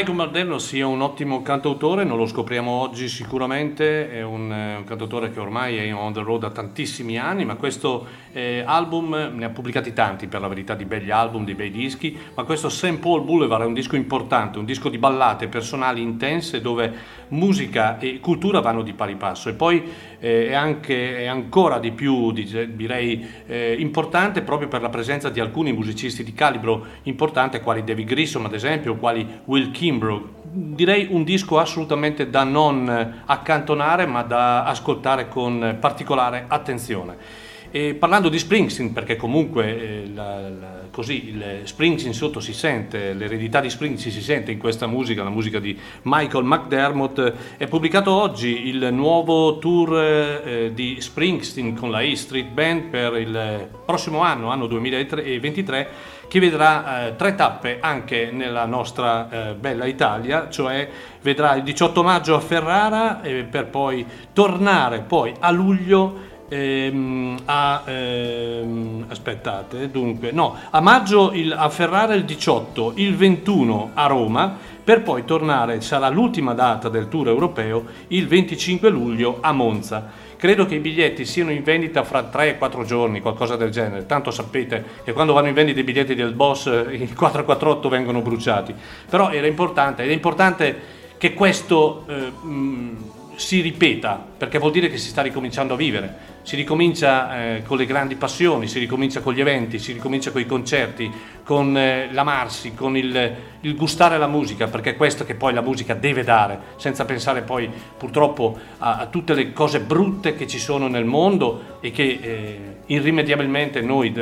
Michael 0.00 0.16
Mardello 0.16 0.58
sia 0.58 0.86
un 0.86 1.02
ottimo 1.02 1.42
cantautore 1.42 2.04
non 2.04 2.16
lo 2.16 2.24
scopriamo 2.24 2.70
oggi 2.70 3.06
sicuramente, 3.06 4.10
è 4.10 4.22
un, 4.22 4.50
eh, 4.50 4.76
un 4.76 4.84
cantautore 4.84 5.30
che 5.30 5.38
ormai 5.38 5.76
è 5.76 5.94
on 5.94 6.14
the 6.14 6.22
road 6.22 6.40
da 6.40 6.50
tantissimi 6.50 7.18
anni, 7.18 7.44
ma 7.44 7.56
questo 7.56 8.06
eh, 8.32 8.62
album 8.64 9.32
ne 9.34 9.44
ha 9.44 9.50
pubblicati 9.50 9.92
tanti 9.92 10.26
per 10.26 10.40
la 10.40 10.48
verità 10.48 10.74
di 10.74 10.86
begli 10.86 11.10
album, 11.10 11.44
di 11.44 11.54
bei 11.54 11.70
dischi, 11.70 12.18
ma 12.34 12.44
questo 12.44 12.70
St. 12.70 12.96
Paul 12.96 13.24
Boulevard 13.24 13.64
è 13.64 13.66
un 13.66 13.74
disco 13.74 13.94
importante, 13.94 14.58
un 14.58 14.64
disco 14.64 14.88
di 14.88 14.96
ballate 14.96 15.48
personali 15.48 16.00
intense 16.00 16.62
dove 16.62 17.18
musica 17.28 17.98
e 17.98 18.20
cultura 18.20 18.60
vanno 18.60 18.80
di 18.80 18.94
pari 18.94 19.16
passo 19.16 19.50
e 19.50 19.52
poi 19.52 19.82
è, 20.20 20.52
anche, 20.52 21.16
è 21.18 21.26
ancora 21.26 21.78
di 21.78 21.92
più 21.92 22.30
direi 22.30 23.26
eh, 23.46 23.74
importante 23.78 24.42
proprio 24.42 24.68
per 24.68 24.82
la 24.82 24.90
presenza 24.90 25.30
di 25.30 25.40
alcuni 25.40 25.72
musicisti 25.72 26.22
di 26.22 26.34
calibro 26.34 26.86
importante 27.04 27.60
quali 27.60 27.82
David 27.82 28.06
Grissom 28.06 28.44
ad 28.44 28.54
esempio, 28.54 28.96
quali 28.96 29.26
Will 29.46 29.70
Kimbrough. 29.70 30.38
Direi 30.52 31.08
un 31.10 31.24
disco 31.24 31.58
assolutamente 31.58 32.28
da 32.28 32.44
non 32.44 33.22
accantonare 33.24 34.04
ma 34.06 34.22
da 34.22 34.64
ascoltare 34.64 35.28
con 35.28 35.78
particolare 35.80 36.44
attenzione. 36.48 37.39
E 37.72 37.94
parlando 37.94 38.28
di 38.28 38.36
Springsteen, 38.36 38.92
perché 38.92 39.14
comunque 39.14 39.64
eh, 40.02 40.10
la, 40.12 40.40
la, 40.40 40.68
così 40.90 41.28
il 41.28 41.60
Springsteen 41.62 42.12
sotto 42.12 42.40
si 42.40 42.52
sente, 42.52 43.12
l'eredità 43.12 43.60
di 43.60 43.70
Springsteen 43.70 44.12
si 44.12 44.20
sente 44.20 44.50
in 44.50 44.58
questa 44.58 44.88
musica, 44.88 45.22
la 45.22 45.30
musica 45.30 45.60
di 45.60 45.78
Michael 46.02 46.42
McDermott, 46.42 47.32
è 47.56 47.68
pubblicato 47.68 48.10
oggi 48.10 48.66
il 48.66 48.88
nuovo 48.90 49.58
tour 49.58 49.96
eh, 49.96 50.72
di 50.74 50.96
Springsteen 50.98 51.76
con 51.76 51.92
la 51.92 52.00
E 52.00 52.16
Street 52.16 52.48
Band 52.48 52.82
per 52.88 53.16
il 53.16 53.68
prossimo 53.86 54.18
anno, 54.18 54.50
anno 54.50 54.66
2023, 54.66 55.88
che 56.26 56.40
vedrà 56.40 57.06
eh, 57.06 57.14
tre 57.14 57.36
tappe 57.36 57.78
anche 57.80 58.30
nella 58.32 58.66
nostra 58.66 59.50
eh, 59.50 59.54
bella 59.54 59.84
Italia, 59.84 60.50
cioè 60.50 60.88
vedrà 61.22 61.54
il 61.54 61.62
18 61.62 62.02
maggio 62.02 62.34
a 62.34 62.40
Ferrara 62.40 63.20
per 63.48 63.66
poi 63.66 64.04
tornare 64.32 65.00
poi 65.00 65.34
a 65.38 65.50
luglio 65.50 66.29
ehm, 66.50 67.38
a, 67.44 67.82
ehm, 67.86 69.06
aspettate, 69.08 69.90
dunque, 69.90 70.32
no, 70.32 70.56
a 70.70 70.80
maggio 70.80 71.32
il, 71.32 71.52
a 71.52 71.68
Ferrara 71.68 72.14
il 72.14 72.24
18, 72.24 72.94
il 72.96 73.16
21 73.16 73.92
a 73.94 74.06
Roma, 74.06 74.56
per 74.82 75.02
poi 75.02 75.24
tornare, 75.24 75.80
sarà 75.80 76.08
l'ultima 76.08 76.52
data 76.52 76.88
del 76.88 77.08
tour 77.08 77.28
europeo, 77.28 77.84
il 78.08 78.26
25 78.26 78.90
luglio 78.90 79.38
a 79.40 79.52
Monza. 79.52 80.28
Credo 80.36 80.66
che 80.66 80.76
i 80.76 80.80
biglietti 80.80 81.26
siano 81.26 81.52
in 81.52 81.62
vendita 81.62 82.02
fra 82.02 82.24
3 82.24 82.48
e 82.48 82.58
4 82.58 82.84
giorni, 82.84 83.20
qualcosa 83.20 83.56
del 83.56 83.70
genere. 83.70 84.06
Tanto 84.06 84.30
sapete 84.30 84.84
che 85.04 85.12
quando 85.12 85.34
vanno 85.34 85.48
in 85.48 85.54
vendita 85.54 85.80
i 85.80 85.84
biglietti 85.84 86.14
del 86.14 86.32
boss, 86.32 86.66
i 86.66 87.12
448 87.12 87.88
vengono 87.88 88.22
bruciati. 88.22 88.74
Però 89.08 89.30
era 89.30 89.46
importante, 89.46 90.02
ed 90.02 90.10
è 90.10 90.14
importante 90.14 90.98
che 91.18 91.34
questo 91.34 92.06
eh, 92.08 92.30
mh, 92.30 92.96
si 93.36 93.60
ripeta, 93.60 94.24
perché 94.36 94.58
vuol 94.58 94.72
dire 94.72 94.88
che 94.88 94.96
si 94.96 95.10
sta 95.10 95.20
ricominciando 95.20 95.74
a 95.74 95.76
vivere 95.76 96.30
si 96.42 96.56
ricomincia 96.56 97.56
eh, 97.56 97.62
con 97.62 97.76
le 97.76 97.86
grandi 97.86 98.16
passioni, 98.16 98.66
si 98.66 98.78
ricomincia 98.78 99.20
con 99.20 99.34
gli 99.34 99.40
eventi, 99.40 99.78
si 99.78 99.92
ricomincia 99.92 100.30
con 100.30 100.40
i 100.40 100.46
concerti, 100.46 101.10
con 101.44 101.76
eh, 101.76 102.08
l'amarsi, 102.12 102.74
con 102.74 102.96
il, 102.96 103.36
il, 103.60 103.76
gustare 103.76 104.18
la 104.18 104.26
musica, 104.26 104.66
perché 104.66 104.90
è 104.90 104.96
questo 104.96 105.24
che 105.24 105.34
poi 105.34 105.52
la 105.52 105.60
musica 105.60 105.94
deve 105.94 106.24
dare, 106.24 106.58
senza 106.76 107.04
pensare 107.04 107.42
poi 107.42 107.70
purtroppo 107.96 108.58
a, 108.78 108.98
a 108.98 109.06
tutte 109.06 109.34
le 109.34 109.52
cose 109.52 109.80
brutte 109.80 110.34
che 110.34 110.46
ci 110.46 110.58
sono 110.58 110.88
nel 110.88 111.04
mondo 111.04 111.78
e 111.80 111.90
che 111.90 112.18
eh, 112.20 112.76
irrimediabilmente 112.86 113.80
noi 113.80 114.12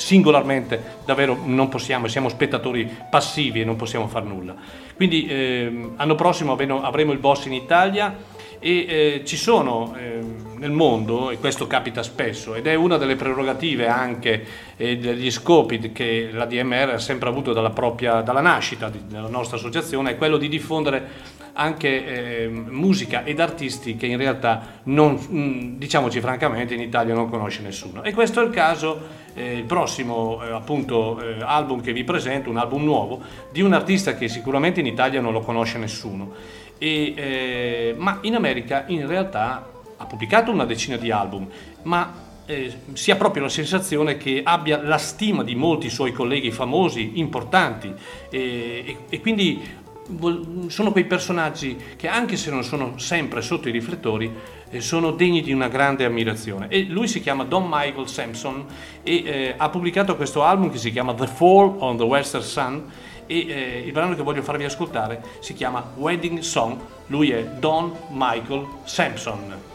singolarmente 0.00 0.98
davvero 1.04 1.38
non 1.44 1.68
possiamo, 1.68 2.08
siamo 2.08 2.30
spettatori 2.30 2.90
passivi 3.10 3.60
e 3.60 3.64
non 3.64 3.76
possiamo 3.76 4.08
fare 4.08 4.26
nulla. 4.26 4.54
Quindi 4.96 5.26
eh, 5.26 5.90
l'anno 5.96 6.14
prossimo 6.14 6.52
avremo 6.52 7.12
il 7.12 7.18
boss 7.18 7.44
in 7.44 7.52
Italia 7.52 8.16
e 8.58 8.86
eh, 8.88 9.22
ci 9.24 9.36
sono 9.36 9.94
eh, 9.96 10.20
nel 10.60 10.70
mondo, 10.70 11.30
e 11.30 11.38
questo 11.38 11.66
capita 11.66 12.02
spesso, 12.02 12.54
ed 12.54 12.66
è 12.66 12.74
una 12.74 12.98
delle 12.98 13.16
prerogative 13.16 13.88
anche 13.88 14.44
eh, 14.76 14.98
degli 14.98 15.30
scopi 15.30 15.90
che 15.90 16.28
la 16.32 16.44
DMR 16.44 16.90
ha 16.90 16.98
sempre 16.98 17.30
avuto 17.30 17.54
dalla, 17.54 17.70
propria, 17.70 18.20
dalla 18.20 18.42
nascita 18.42 18.90
di, 18.90 19.00
della 19.06 19.28
nostra 19.28 19.56
associazione, 19.56 20.10
è 20.10 20.16
quello 20.16 20.36
di 20.36 20.48
diffondere 20.48 21.38
anche 21.54 22.44
ehm, 22.44 22.68
musica 22.70 23.24
ed 23.24 23.40
artisti 23.40 23.96
che 23.96 24.06
in 24.06 24.18
realtà 24.18 24.80
non, 24.84 25.18
mm, 25.18 25.78
diciamoci 25.78 26.20
francamente, 26.20 26.74
in 26.74 26.80
Italia 26.80 27.14
non 27.14 27.30
conosce 27.30 27.62
nessuno. 27.62 28.02
E 28.02 28.12
questo 28.12 28.42
è 28.42 28.44
il 28.44 28.50
caso 28.50 29.00
eh, 29.34 29.56
il 29.56 29.64
prossimo 29.64 30.42
eh, 30.44 30.50
appunto, 30.52 31.20
eh, 31.20 31.40
album 31.40 31.80
che 31.80 31.94
vi 31.94 32.04
presento, 32.04 32.50
un 32.50 32.58
album 32.58 32.84
nuovo, 32.84 33.20
di 33.50 33.62
un 33.62 33.72
artista 33.72 34.14
che 34.14 34.28
sicuramente 34.28 34.80
in 34.80 34.86
Italia 34.86 35.22
non 35.22 35.32
lo 35.32 35.40
conosce 35.40 35.78
nessuno 35.78 36.58
e, 36.82 37.14
eh, 37.14 37.94
ma 37.98 38.18
in 38.22 38.34
America 38.34 38.84
in 38.86 39.06
realtà 39.06 39.68
ha 40.00 40.06
pubblicato 40.06 40.50
una 40.50 40.64
decina 40.64 40.96
di 40.96 41.10
album, 41.10 41.46
ma 41.82 42.28
eh, 42.46 42.72
si 42.94 43.10
ha 43.10 43.16
proprio 43.16 43.42
la 43.42 43.50
sensazione 43.50 44.16
che 44.16 44.40
abbia 44.42 44.82
la 44.82 44.96
stima 44.96 45.44
di 45.44 45.54
molti 45.54 45.90
suoi 45.90 46.12
colleghi 46.12 46.50
famosi, 46.50 47.18
importanti, 47.18 47.92
e, 48.30 48.82
e, 48.86 48.96
e 49.10 49.20
quindi 49.20 49.78
sono 50.66 50.90
quei 50.90 51.04
personaggi 51.04 51.76
che 51.96 52.08
anche 52.08 52.36
se 52.36 52.50
non 52.50 52.64
sono 52.64 52.98
sempre 52.98 53.42
sotto 53.42 53.68
i 53.68 53.72
riflettori, 53.72 54.32
eh, 54.70 54.80
sono 54.80 55.12
degni 55.12 55.42
di 55.42 55.52
una 55.52 55.68
grande 55.68 56.06
ammirazione. 56.06 56.68
E 56.68 56.84
lui 56.84 57.06
si 57.06 57.20
chiama 57.20 57.44
Don 57.44 57.66
Michael 57.68 58.08
Sampson 58.08 58.64
e 59.02 59.22
eh, 59.24 59.54
ha 59.56 59.68
pubblicato 59.68 60.16
questo 60.16 60.42
album 60.42 60.72
che 60.72 60.78
si 60.78 60.90
chiama 60.90 61.12
The 61.12 61.26
Fall 61.26 61.76
on 61.78 61.98
the 61.98 62.04
Western 62.04 62.42
Sun 62.42 62.84
e 63.26 63.46
eh, 63.46 63.82
il 63.84 63.92
brano 63.92 64.16
che 64.16 64.22
voglio 64.22 64.42
farvi 64.42 64.64
ascoltare 64.64 65.22
si 65.38 65.54
chiama 65.54 65.92
Wedding 65.94 66.40
Song, 66.40 66.78
lui 67.08 67.30
è 67.30 67.44
Don 67.44 67.94
Michael 68.08 68.66
Sampson. 68.84 69.69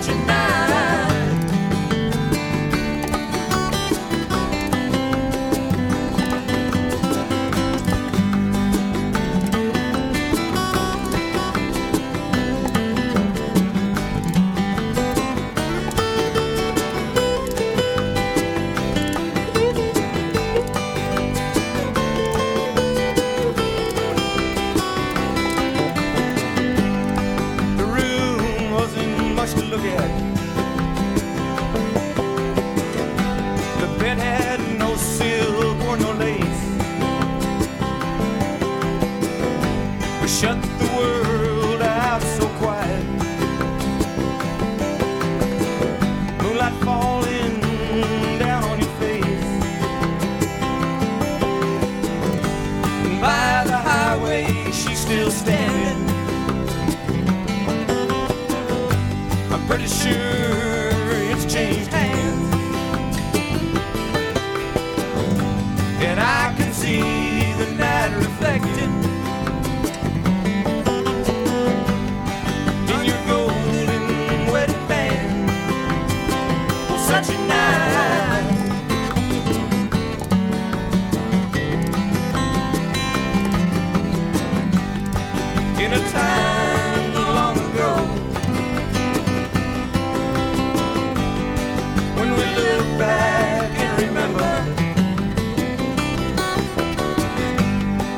touching. 0.00 0.37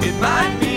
It 0.03 0.15
might 0.19 0.59
be. 0.61 0.70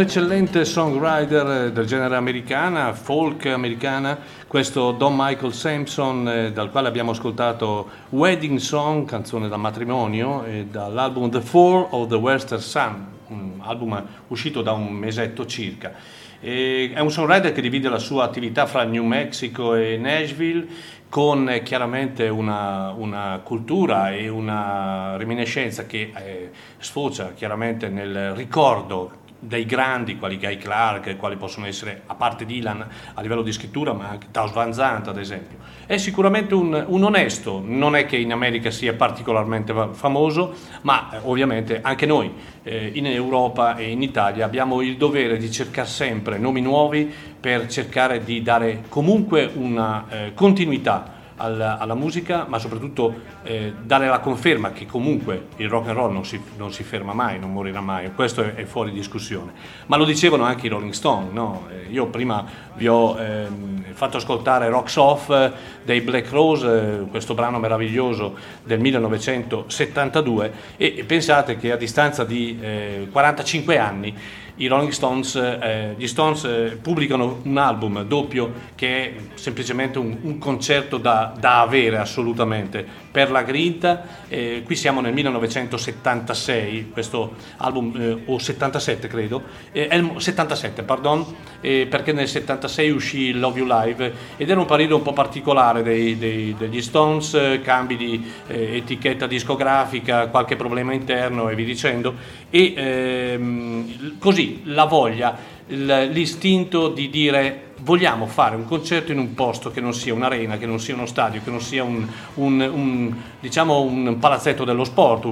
Eccellente 0.00 0.64
songwriter 0.64 1.70
del 1.72 1.86
genere 1.86 2.16
americana, 2.16 2.92
folk 2.92 3.46
americana, 3.46 4.18
questo 4.46 4.92
Don 4.92 5.14
Michael 5.16 5.52
Sampson, 5.52 6.28
eh, 6.28 6.52
dal 6.52 6.70
quale 6.70 6.88
abbiamo 6.88 7.10
ascoltato 7.12 7.88
Wedding 8.10 8.58
Song, 8.58 9.06
canzone 9.06 9.48
da 9.48 9.56
matrimonio, 9.56 10.44
dall'album 10.70 11.30
The 11.30 11.40
Fall 11.40 11.86
of 11.90 12.08
the 12.08 12.16
Western 12.16 12.60
Sun, 12.60 13.06
un 13.28 13.52
album 13.60 14.04
uscito 14.28 14.62
da 14.62 14.72
un 14.72 14.88
mesetto 14.92 15.46
circa. 15.46 15.92
È 16.40 17.00
un 17.00 17.10
songwriter 17.10 17.52
che 17.52 17.60
divide 17.60 17.88
la 17.88 17.98
sua 17.98 18.24
attività 18.24 18.66
fra 18.66 18.84
New 18.84 19.04
Mexico 19.04 19.74
e 19.74 19.96
Nashville 19.96 20.66
con 21.08 21.48
eh, 21.48 21.62
chiaramente 21.62 22.28
una, 22.28 22.90
una, 22.90 23.40
cultura 23.42 24.12
e 24.12 24.28
una 24.28 25.16
reminiscenza 25.16 25.86
che 25.86 26.12
eh, 26.14 26.50
sfocia 26.78 27.32
chiaramente 27.32 27.88
nel 27.88 28.34
ricordo 28.34 29.26
dei 29.38 29.64
grandi, 29.66 30.16
quali 30.16 30.36
Guy 30.36 30.56
Clark, 30.56 31.16
quali 31.16 31.36
possono 31.36 31.66
essere, 31.66 32.02
a 32.06 32.14
parte 32.14 32.44
Dylan 32.44 32.86
a 33.14 33.20
livello 33.20 33.42
di 33.42 33.52
scrittura, 33.52 33.92
ma 33.92 34.08
anche 34.08 34.28
Taus 34.30 34.52
Van 34.52 34.72
Zandt 34.72 35.08
ad 35.08 35.18
esempio. 35.18 35.58
È 35.86 35.96
sicuramente 35.96 36.54
un, 36.54 36.84
un, 36.86 37.02
onesto, 37.04 37.62
non 37.64 37.94
è 37.94 38.04
che 38.04 38.16
in 38.16 38.32
America 38.32 38.70
sia 38.70 38.94
particolarmente 38.94 39.72
famoso, 39.92 40.54
ma 40.82 41.10
eh, 41.12 41.20
ovviamente 41.22 41.80
anche 41.80 42.04
noi 42.04 42.32
eh, 42.62 42.90
in 42.94 43.06
Europa 43.06 43.76
e 43.76 43.90
in 43.90 44.02
Italia 44.02 44.44
abbiamo 44.44 44.82
il 44.82 44.96
dovere 44.96 45.38
di 45.38 45.50
cercare 45.50 45.88
sempre 45.88 46.38
nomi 46.38 46.60
nuovi 46.60 47.12
per 47.40 47.68
cercare 47.68 48.24
di 48.24 48.42
dare 48.42 48.84
comunque 48.88 49.48
una 49.54 50.06
eh, 50.08 50.34
continuità 50.34 51.16
alla, 51.38 51.78
alla 51.78 51.94
musica, 51.94 52.44
ma 52.46 52.58
soprattutto 52.58 53.14
eh, 53.42 53.72
dare 53.82 54.08
la 54.08 54.18
conferma 54.20 54.72
che 54.72 54.86
comunque 54.86 55.48
il 55.56 55.68
rock 55.68 55.88
and 55.88 55.96
roll 55.96 56.12
non 56.12 56.24
si, 56.24 56.40
non 56.56 56.72
si 56.72 56.82
ferma 56.82 57.12
mai, 57.12 57.38
non 57.38 57.52
morirà 57.52 57.80
mai, 57.80 58.12
questo 58.14 58.42
è, 58.42 58.54
è, 58.54 58.64
fuori 58.64 58.92
discussione. 58.92 59.52
Ma 59.86 59.96
lo 59.96 60.04
dicevano 60.04 60.44
anche 60.44 60.66
i 60.66 60.68
Rolling 60.68 60.92
Stone, 60.92 61.28
no? 61.32 61.66
eh, 61.70 61.90
io 61.90 62.06
prima 62.06 62.44
vi 62.74 62.86
ho 62.86 63.18
ehm, 63.18 63.84
fatto 63.92 64.18
ascoltare 64.18 64.68
Rocks 64.68 64.96
Off 64.96 65.30
eh, 65.30 65.52
dei 65.84 66.00
Black 66.00 66.30
Rose, 66.30 66.66
eh, 66.66 67.08
questo 67.08 67.34
brano 67.34 67.58
meraviglioso 67.58 68.36
del 68.62 68.80
1972 68.80 70.52
e 70.76 71.04
pensate 71.06 71.56
che 71.56 71.72
a 71.72 71.76
distanza 71.76 72.24
di 72.24 73.06
45 73.10 73.74
eh, 73.74 73.78
anni 73.78 74.14
i 74.58 74.66
Rolling 74.66 74.90
Stones, 74.90 75.36
eh, 75.36 75.94
gli 75.96 76.06
Stones 76.06 76.44
eh, 76.44 76.78
pubblicano 76.80 77.40
un 77.42 77.56
album 77.58 78.02
doppio 78.02 78.52
che 78.74 79.04
è 79.04 79.14
semplicemente 79.34 79.98
un, 79.98 80.16
un 80.22 80.38
concerto 80.38 80.98
da, 80.98 81.32
da, 81.38 81.60
avere 81.60 81.98
assolutamente 81.98 82.84
per 83.10 83.30
la 83.30 83.42
grinta. 83.42 84.02
Eh, 84.28 84.62
qui 84.64 84.74
siamo 84.74 85.00
nel 85.00 85.12
1976, 85.12 86.90
questo 86.92 87.34
album, 87.58 87.92
eh, 87.96 88.22
o 88.26 88.38
77 88.38 89.06
credo, 89.06 89.42
eh, 89.70 89.88
77 90.16 90.82
pardon, 90.82 91.24
eh, 91.60 91.86
perché 91.88 92.12
nel 92.12 92.28
76 92.28 92.90
uscì 92.90 93.32
Love 93.32 93.60
You 93.60 93.68
Live 93.68 94.12
ed 94.36 94.50
era 94.50 94.58
un 94.58 94.66
periodo 94.66 94.96
un 94.96 95.02
po' 95.02 95.12
particolare 95.12 95.82
dei, 95.82 96.18
dei, 96.18 96.54
degli 96.58 96.82
Stones, 96.82 97.60
cambi 97.62 97.96
di 97.96 98.24
etichetta 98.48 99.26
discografica, 99.26 100.26
qualche 100.28 100.56
problema 100.56 100.92
interno 100.92 101.48
e 101.48 101.54
via 101.54 101.64
dicendo. 101.64 102.14
E 102.50 102.74
ehm, 102.76 104.18
così 104.18 104.47
la 104.64 104.84
voglia, 104.84 105.36
l'istinto 105.66 106.88
di 106.88 107.10
dire 107.10 107.62
vogliamo 107.80 108.26
fare 108.26 108.56
un 108.56 108.64
concerto 108.64 109.12
in 109.12 109.18
un 109.18 109.34
posto 109.34 109.70
che 109.70 109.80
non 109.80 109.94
sia 109.94 110.14
un'arena, 110.14 110.56
che 110.56 110.66
non 110.66 110.80
sia 110.80 110.94
uno 110.94 111.06
stadio, 111.06 111.40
che 111.44 111.50
non 111.50 111.60
sia 111.60 111.84
un, 111.84 112.06
un, 112.34 112.60
un, 112.60 113.14
diciamo 113.38 113.80
un 113.80 114.18
palazzetto 114.18 114.64
dello 114.64 114.84
sport, 114.84 115.24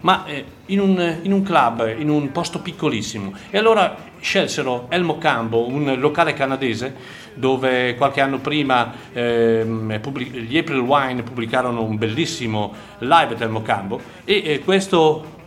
ma 0.00 0.24
eh, 0.26 0.44
in, 0.66 0.80
un, 0.80 1.18
in 1.22 1.32
un 1.32 1.42
club, 1.42 1.94
in 1.98 2.08
un 2.08 2.30
posto 2.30 2.60
piccolissimo. 2.60 3.32
E 3.50 3.58
allora 3.58 3.96
scelsero 4.20 4.86
Elmo 4.90 5.18
Cambo, 5.18 5.66
un 5.66 5.94
locale 5.98 6.34
canadese, 6.34 6.94
dove 7.34 7.94
qualche 7.96 8.20
anno 8.20 8.38
prima 8.38 8.92
ehm, 9.12 9.98
pubblic- 10.00 10.36
gli 10.36 10.58
April 10.58 10.80
Wine 10.80 11.22
pubblicarono 11.22 11.82
un 11.82 11.96
bellissimo 11.96 12.72
live 12.98 13.34
del 13.36 13.48
Mocambo 13.48 14.00
e 14.24 14.42
eh, 14.44 14.58
questo 14.60 15.40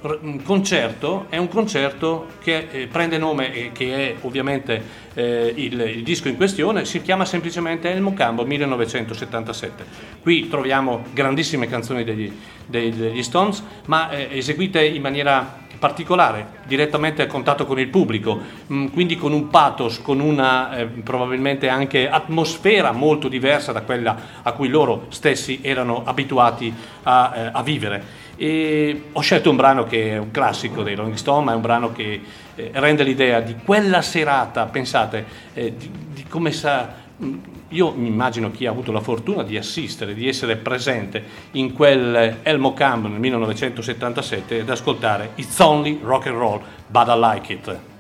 concerto 0.44 1.26
è 1.30 1.38
un 1.38 1.48
concerto 1.48 2.28
che 2.42 2.68
eh, 2.70 2.88
prende 2.88 3.18
nome 3.18 3.54
e 3.54 3.72
che 3.72 3.96
è 3.96 4.16
ovviamente 4.22 5.04
eh, 5.14 5.54
il, 5.56 5.80
il, 5.80 6.04
disco 6.04 6.28
in 6.28 6.36
questione, 6.36 6.86
si 6.86 7.02
chiama 7.02 7.26
semplicemente 7.26 7.92
El 7.92 8.02
Mocambo 8.02 8.46
1977. 8.46 9.86
Qui 10.22 10.48
troviamo 10.48 11.04
grandissime 11.14 11.68
canzoni 11.68 12.04
degli, 12.04 12.32
degli 12.66 13.24
Stones, 13.24 13.64
ma 13.86 14.10
eh, 14.10 14.28
eseguite 14.32 14.84
in 14.86 15.02
maniera 15.02 15.64
particolare, 15.78 16.48
direttamente 16.66 17.22
a 17.22 17.28
contatto 17.28 17.66
con 17.66 17.80
il 17.80 17.88
pubblico, 17.90 18.40
mh, 18.68 18.76
mm, 18.76 18.88
quindi 18.88 19.16
con 19.16 19.34
un 19.34 19.50
pathos, 19.50 20.02
con 20.02 20.20
una 20.20 20.78
eh, 20.78 20.86
probabilmente 20.86 21.68
anche 21.70 22.10
atmosfera 22.10 22.92
molto 22.92 23.28
diversa 23.28 23.72
da 23.72 23.82
quella 23.82 24.18
a 24.42 24.52
cui 24.54 24.68
loro 24.68 25.06
stessi 25.10 25.60
erano 25.62 26.04
abituati 26.06 26.74
a, 27.04 27.34
eh, 27.36 27.50
a 27.52 27.64
vivere. 27.64 28.24
E 28.38 29.04
ho 29.12 29.22
scelto 29.22 29.50
un 29.50 29.56
brano 29.56 29.86
che 29.86 30.12
è 30.12 30.18
un 30.18 30.32
classico 30.32 30.84
dei 30.84 30.96
Rolling 30.96 31.16
Stone, 31.16 31.46
ma 31.46 31.52
è 31.54 31.56
un 31.56 31.62
brano 31.62 31.92
che 31.92 32.22
eh, 32.56 32.72
rende 32.74 33.04
l'idea 33.04 33.40
di 33.40 33.56
quella 33.64 34.02
serata, 34.02 34.66
pensate, 34.66 35.26
eh, 35.54 35.74
di, 35.76 35.92
di, 36.14 36.24
come 36.26 36.52
sa... 36.52 37.04
Mm, 37.24 37.38
io 37.70 37.92
mi 37.92 38.08
immagino 38.08 38.52
chi 38.52 38.68
ha 38.68 38.70
avuto 38.70 38.92
la 38.92 39.02
fortuna 39.02 39.44
di 39.44 39.58
assistere, 39.58 40.14
di 40.14 40.28
essere 40.28 40.56
presente 40.56 41.24
in 41.52 41.74
quel 41.74 42.38
Elmo 42.44 42.74
Camp 42.74 43.08
nel 43.08 43.20
1977 43.20 44.60
ed 44.60 44.70
ascoltare 44.70 45.32
It's 45.36 45.60
Only 45.60 46.00
Rock 46.02 46.28
and 46.28 46.38
Roll, 46.38 46.62
but 46.88 47.08
I 47.08 47.20
Like 47.20 47.54
It. 47.54 47.95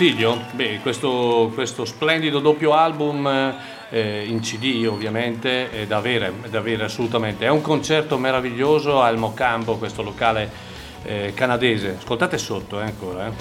Consiglio? 0.00 0.40
Beh, 0.52 0.78
questo, 0.80 1.50
questo 1.52 1.84
splendido 1.84 2.38
doppio 2.38 2.72
album 2.72 3.54
eh, 3.90 4.24
in 4.26 4.40
CD 4.40 4.86
ovviamente 4.90 5.70
è 5.70 5.86
da, 5.86 5.98
avere, 5.98 6.32
è 6.40 6.48
da 6.48 6.58
avere 6.58 6.84
assolutamente. 6.84 7.44
È 7.44 7.50
un 7.50 7.60
concerto 7.60 8.16
meraviglioso 8.16 9.02
al 9.02 9.18
Mocambo, 9.18 9.76
questo 9.76 10.02
locale 10.02 10.50
eh, 11.02 11.32
canadese. 11.34 11.96
Ascoltate 11.98 12.38
sotto 12.38 12.80
eh, 12.80 12.84
ancora. 12.84 13.26
Eh. 13.26 13.32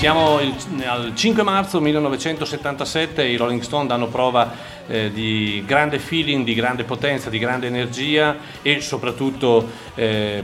Siamo 0.00 0.40
il, 0.40 0.54
al 0.86 1.14
5 1.14 1.42
marzo 1.42 1.78
1977, 1.78 3.22
i 3.22 3.36
Rolling 3.36 3.60
Stone 3.60 3.86
danno 3.86 4.06
prova 4.06 4.50
eh, 4.86 5.12
di 5.12 5.62
grande 5.66 5.98
feeling, 5.98 6.42
di 6.42 6.54
grande 6.54 6.84
potenza, 6.84 7.28
di 7.28 7.38
grande 7.38 7.66
energia 7.66 8.34
e 8.62 8.80
soprattutto, 8.80 9.68
eh, 9.94 10.42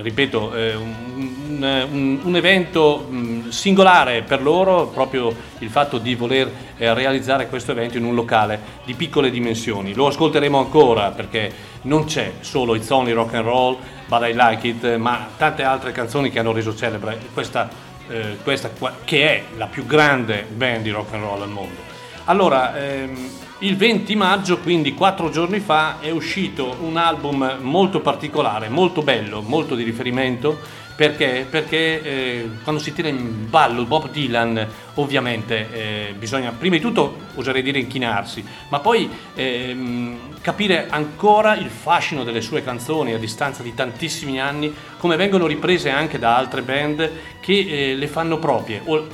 ripeto, 0.00 0.54
eh, 0.54 0.74
un, 0.74 1.86
un, 1.90 2.20
un, 2.22 2.36
evento 2.36 3.06
singolare 3.48 4.22
per 4.22 4.40
loro, 4.40 4.86
proprio 4.86 5.36
il 5.58 5.68
fatto 5.68 5.98
di 5.98 6.14
voler 6.14 6.50
eh, 6.78 6.94
realizzare 6.94 7.50
questo 7.50 7.72
evento 7.72 7.98
in 7.98 8.06
un 8.06 8.14
locale 8.14 8.58
di 8.86 8.94
piccole 8.94 9.28
dimensioni. 9.28 9.92
Lo 9.92 10.06
ascolteremo 10.06 10.56
ancora 10.56 11.10
perché 11.10 11.52
non 11.82 12.06
c'è 12.06 12.32
solo 12.40 12.74
It's 12.74 12.88
Only 12.88 13.12
Rock 13.12 13.34
and 13.34 13.44
Roll, 13.44 13.76
But 14.06 14.22
I 14.22 14.32
Like 14.34 14.66
It, 14.66 14.96
ma 14.96 15.28
tante 15.36 15.62
altre 15.62 15.92
canzoni 15.92 16.30
che 16.30 16.38
hanno 16.38 16.52
reso 16.52 16.74
celebre 16.74 17.18
questa 17.34 17.83
eh, 18.08 18.36
questa 18.42 18.70
che 19.04 19.28
è 19.28 19.42
la 19.56 19.66
più 19.66 19.86
grande 19.86 20.46
band 20.48 20.82
di 20.82 20.90
rock 20.90 21.14
and 21.14 21.22
roll 21.22 21.42
al 21.42 21.48
mondo. 21.48 21.92
Allora, 22.24 22.76
ehm, 22.76 23.30
il 23.58 23.76
20 23.76 24.16
maggio, 24.16 24.58
quindi 24.58 24.94
quattro 24.94 25.30
giorni 25.30 25.60
fa, 25.60 26.00
è 26.00 26.10
uscito 26.10 26.76
un 26.80 26.96
album 26.96 27.58
molto 27.60 28.00
particolare, 28.00 28.68
molto 28.68 29.02
bello, 29.02 29.40
molto 29.40 29.74
di 29.74 29.82
riferimento 29.82 30.58
perché? 30.96 31.46
Perché 31.48 32.02
eh, 32.02 32.48
quando 32.62 32.80
si 32.80 32.92
tira 32.92 33.08
in 33.08 33.50
ballo 33.50 33.84
Bob 33.84 34.10
Dylan 34.10 34.66
ovviamente 34.94 35.72
eh, 35.72 36.14
bisogna 36.16 36.52
prima 36.52 36.76
di 36.76 36.80
tutto 36.80 37.16
oserei 37.34 37.62
dire 37.62 37.80
inchinarsi, 37.80 38.44
ma 38.68 38.78
poi 38.78 39.10
ehm, 39.34 40.40
capire 40.40 40.86
ancora 40.88 41.56
il 41.56 41.68
fascino 41.68 42.22
delle 42.22 42.40
sue 42.40 42.62
canzoni 42.62 43.12
a 43.12 43.18
distanza 43.18 43.62
di 43.62 43.74
tantissimi 43.74 44.40
anni, 44.40 44.72
come 44.98 45.16
vengono 45.16 45.46
riprese 45.46 45.90
anche 45.90 46.18
da 46.18 46.36
altre 46.36 46.62
band 46.62 47.10
che 47.40 47.66
eh, 47.68 47.94
le 47.94 48.06
fanno 48.06 48.38
proprie, 48.38 48.80
o 48.84 49.06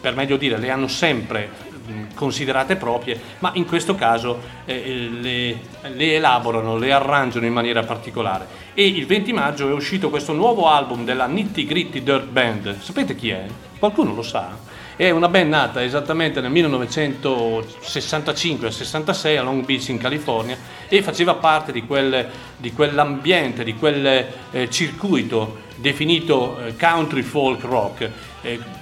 per 0.00 0.16
meglio 0.16 0.36
dire 0.36 0.58
le 0.58 0.70
hanno 0.70 0.88
sempre 0.88 1.66
considerate 2.14 2.76
proprie, 2.76 3.20
ma 3.38 3.50
in 3.54 3.66
questo 3.66 3.94
caso 3.94 4.40
eh, 4.64 5.08
le, 5.20 5.58
le, 5.90 6.14
elaborano, 6.14 6.76
le 6.76 6.92
arrangiano 6.92 7.46
in 7.46 7.52
maniera 7.52 7.82
particolare. 7.82 8.46
E 8.74 8.86
il 8.86 9.06
20 9.06 9.32
maggio 9.32 9.68
è 9.68 9.72
uscito 9.72 10.10
questo 10.10 10.32
nuovo 10.32 10.68
album 10.68 11.04
della 11.04 11.26
Nitty 11.26 11.64
Gritty 11.64 12.02
Dirt 12.02 12.26
Band. 12.26 12.80
Sapete 12.80 13.14
chi 13.14 13.30
è? 13.30 13.46
Qualcuno 13.78 14.14
lo 14.14 14.22
sa? 14.22 14.76
È 14.98 15.08
una 15.10 15.28
band 15.28 15.50
nata 15.50 15.84
esattamente 15.84 16.40
nel 16.40 16.50
1965-66 16.50 19.38
a 19.38 19.42
Long 19.42 19.64
Beach 19.64 19.90
in 19.90 19.98
California 19.98 20.58
e 20.88 21.02
faceva 21.02 21.34
parte 21.34 21.70
di, 21.70 21.86
quel, 21.86 22.28
di 22.56 22.72
quell'ambiente, 22.72 23.62
di 23.62 23.76
quel 23.76 24.26
eh, 24.50 24.68
circuito 24.68 25.58
definito 25.76 26.58
eh, 26.58 26.74
country 26.76 27.22
folk 27.22 27.62
rock. 27.62 28.10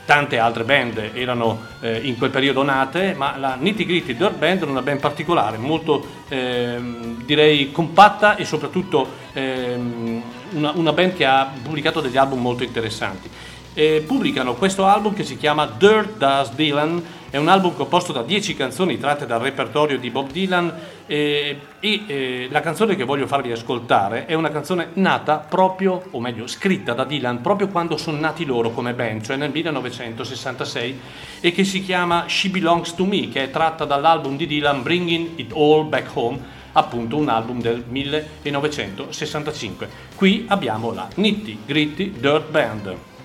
Tante 0.07 0.39
altre 0.39 0.63
band 0.63 1.11
erano 1.15 1.61
eh, 1.81 1.99
in 1.99 2.17
quel 2.17 2.31
periodo 2.31 2.63
nate, 2.63 3.13
ma 3.15 3.37
la 3.37 3.57
Nitty 3.59 3.85
Gritty 3.85 4.17
Dirt 4.17 4.37
Band 4.37 4.63
era 4.63 4.71
una 4.71 4.81
band 4.81 5.01
particolare, 5.01 5.59
molto 5.59 6.07
ehm, 6.29 7.25
direi 7.25 7.73
compatta 7.73 8.37
e 8.37 8.45
soprattutto 8.45 9.09
ehm, 9.33 10.23
una, 10.53 10.71
una 10.77 10.93
band 10.93 11.15
che 11.15 11.27
ha 11.27 11.51
pubblicato 11.61 12.01
degli 12.01 12.17
album 12.17 12.41
molto 12.41 12.63
interessanti. 12.63 13.29
Eh, 13.75 14.05
pubblicano 14.07 14.55
questo 14.55 14.87
album 14.87 15.13
che 15.13 15.25
si 15.25 15.37
chiama 15.37 15.67
Dirt 15.67 16.19
Does 16.19 16.53
Dylan, 16.53 17.03
è 17.37 17.39
un 17.39 17.49
album 17.49 17.75
composto 17.75 18.15
da 18.15 18.23
10 18.23 18.55
canzoni 18.55 18.99
tratte 18.99 19.27
dal 19.27 19.41
repertorio 19.41 19.99
di 19.99 20.09
Bob 20.09 20.31
Dylan 20.31 20.73
eh, 21.07 21.61
e 21.81 22.03
eh, 22.07 22.49
la 22.51 22.61
canzone 22.61 22.97
che 22.97 23.05
voglio 23.05 23.27
farvi 23.27 23.53
ascoltare 23.53 24.25
è 24.25 24.33
una 24.33 24.49
canzone 24.49 24.89
nata 24.95 25.37
proprio, 25.37 26.03
o 26.13 26.21
meglio 26.21 26.47
scritta 26.47 26.95
da 26.95 27.05
Dylan 27.05 27.43
proprio 27.43 27.69
quando 27.69 27.99
sono 27.99 28.19
nati 28.19 28.47
loro 28.47 28.71
come 28.71 28.95
band, 28.95 29.23
cioè 29.23 29.37
nel 29.37 29.51
1966 29.51 31.01
e 31.41 31.53
che 31.53 31.65
si 31.65 31.83
chiama 31.83 32.25
She 32.27 32.49
Belongs 32.49 32.95
to 32.95 33.05
Me, 33.05 33.29
che 33.29 33.43
è 33.43 33.51
tratta 33.51 33.85
dall'album 33.85 34.39
di 34.39 34.47
Dylan 34.47 34.83
Bringing 34.83 35.39
It 35.39 35.53
All 35.53 35.91
Back 35.91 36.09
Home 36.15 36.41
appunto 36.73 37.19
un 37.19 37.29
album 37.29 37.61
del 37.61 37.85
1965. 37.87 39.89
Qui 40.15 40.47
abbiamo 40.49 40.95
la 40.95 41.07
Nitty 41.15 41.59
Gritty 41.67 42.15
Dirt 42.19 42.49
Band. 42.49 43.16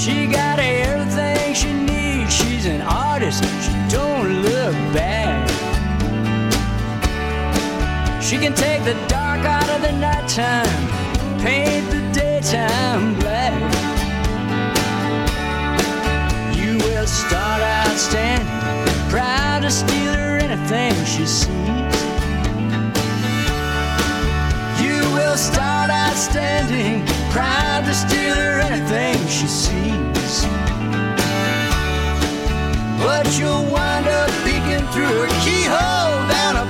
She 0.00 0.26
got 0.26 0.58
everything 0.58 1.52
she 1.52 1.74
needs. 1.74 2.32
She's 2.32 2.64
an 2.64 2.80
artist. 2.80 3.44
She 3.44 3.72
don't 3.90 4.40
look 4.40 4.72
back. 4.94 5.46
She 8.22 8.38
can 8.38 8.54
take 8.54 8.82
the 8.84 8.94
dark 9.08 9.44
out 9.44 9.68
of 9.68 9.82
the 9.82 9.92
nighttime, 9.92 10.88
paint 11.38 11.90
the 11.90 12.00
daytime 12.18 13.14
black. 13.18 13.52
You 16.56 16.78
will 16.78 17.06
start 17.06 17.60
out 17.60 17.98
standing, 17.98 19.10
proud 19.10 19.60
to 19.64 19.70
steal 19.70 20.14
her 20.14 20.38
anything 20.38 20.94
she 21.04 21.26
sees. 21.26 21.50
You 24.80 24.96
will 25.12 25.36
start 25.36 25.90
out 25.90 26.16
standing, 26.16 27.04
proud 27.30 27.84
to 27.84 27.94
steal 27.94 28.34
her 28.34 28.60
anything 28.60 29.16
she 29.28 29.46
sees. 29.46 30.44
But 32.98 33.26
you'll 33.38 33.66
wind 33.70 34.06
up 34.08 34.30
peeking 34.44 34.86
through 34.92 35.22
a 35.22 35.28
keyhole 35.44 36.18
down 36.28 36.56
upon 36.56 36.69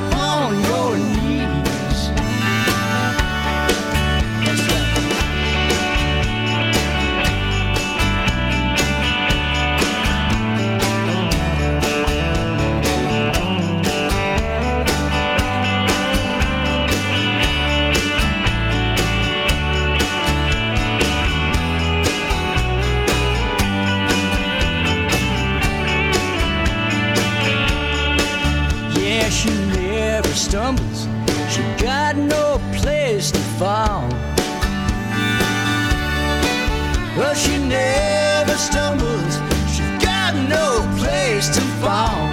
stumbles, 30.40 31.06
she 31.50 31.60
got 31.84 32.16
no 32.16 32.58
place 32.80 33.30
to 33.30 33.38
fall. 33.58 34.08
Well, 37.16 37.34
she 37.34 37.58
never 37.58 38.56
stumbles, 38.56 39.34
she 39.74 39.82
got 40.02 40.32
no 40.48 40.66
place 40.98 41.48
to 41.50 41.60
fall. 41.82 42.24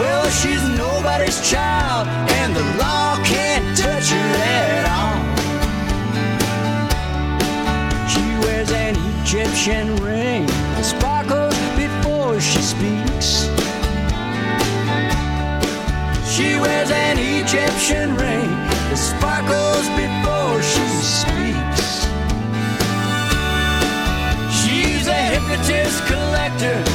Well, 0.00 0.28
she's 0.30 0.64
nobody's 0.76 1.48
child, 1.48 2.08
and 2.40 2.56
the 2.56 2.64
law 2.82 3.16
can't 3.24 3.78
touch 3.78 4.10
her 4.10 4.30
at 4.58 4.84
all. 4.98 5.22
She 8.12 8.24
wears 8.44 8.70
an 8.72 8.96
Egyptian 9.22 9.94
ring 9.96 10.46
that 10.46 10.84
sparkles 10.84 11.56
before 11.76 12.40
she 12.40 12.60
speaks. 12.60 13.57
She 16.38 16.54
wears 16.54 16.88
an 16.92 17.18
Egyptian 17.18 18.14
ring 18.14 18.48
that 18.86 18.94
sparkles 18.96 19.88
before 19.98 20.62
she 20.62 20.86
speaks. 21.02 22.06
She's 24.54 25.08
a 25.08 25.20
hypnotist 25.32 25.98
collector. 26.06 26.87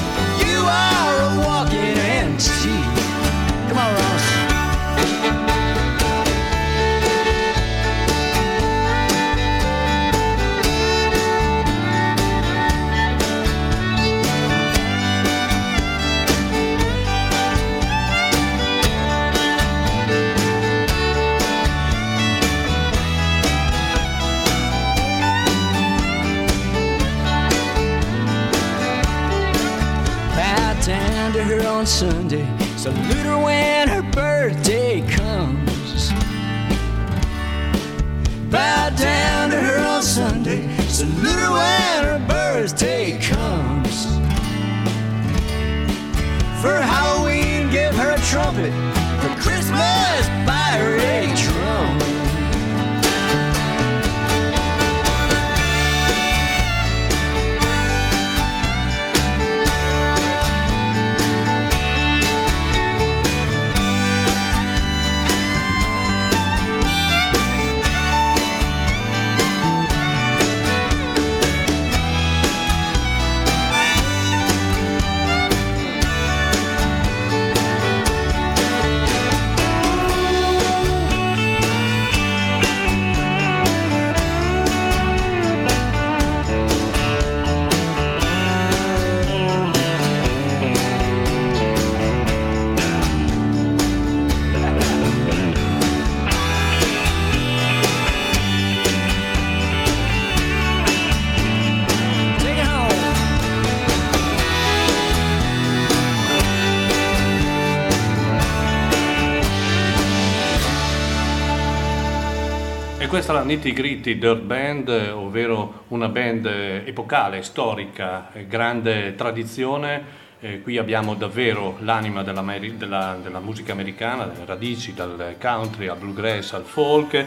Questa 113.13 113.33
è 113.33 113.35
la 113.35 113.43
Nitty 113.43 113.73
Gritty 113.73 114.17
Dirt 114.17 114.41
Band, 114.41 114.89
ovvero 115.13 115.83
una 115.89 116.09
band 116.09 116.47
epocale, 116.47 117.43
storica, 117.43 118.33
eh, 118.33 118.47
grande 118.47 119.13
tradizione. 119.13 120.03
Eh, 120.39 120.61
qui 120.63 120.79
abbiamo 120.79 121.13
davvero 121.13 121.77
l'anima 121.81 122.23
della, 122.23 122.41
della- 122.41 123.15
della 123.21 123.39
musica 123.39 123.71
americana, 123.71 124.25
delle 124.25 124.45
radici, 124.45 124.95
dal 124.95 125.35
country 125.39 125.85
al 125.85 125.97
bluegrass 125.97 126.53
al 126.53 126.63
folk. 126.63 127.23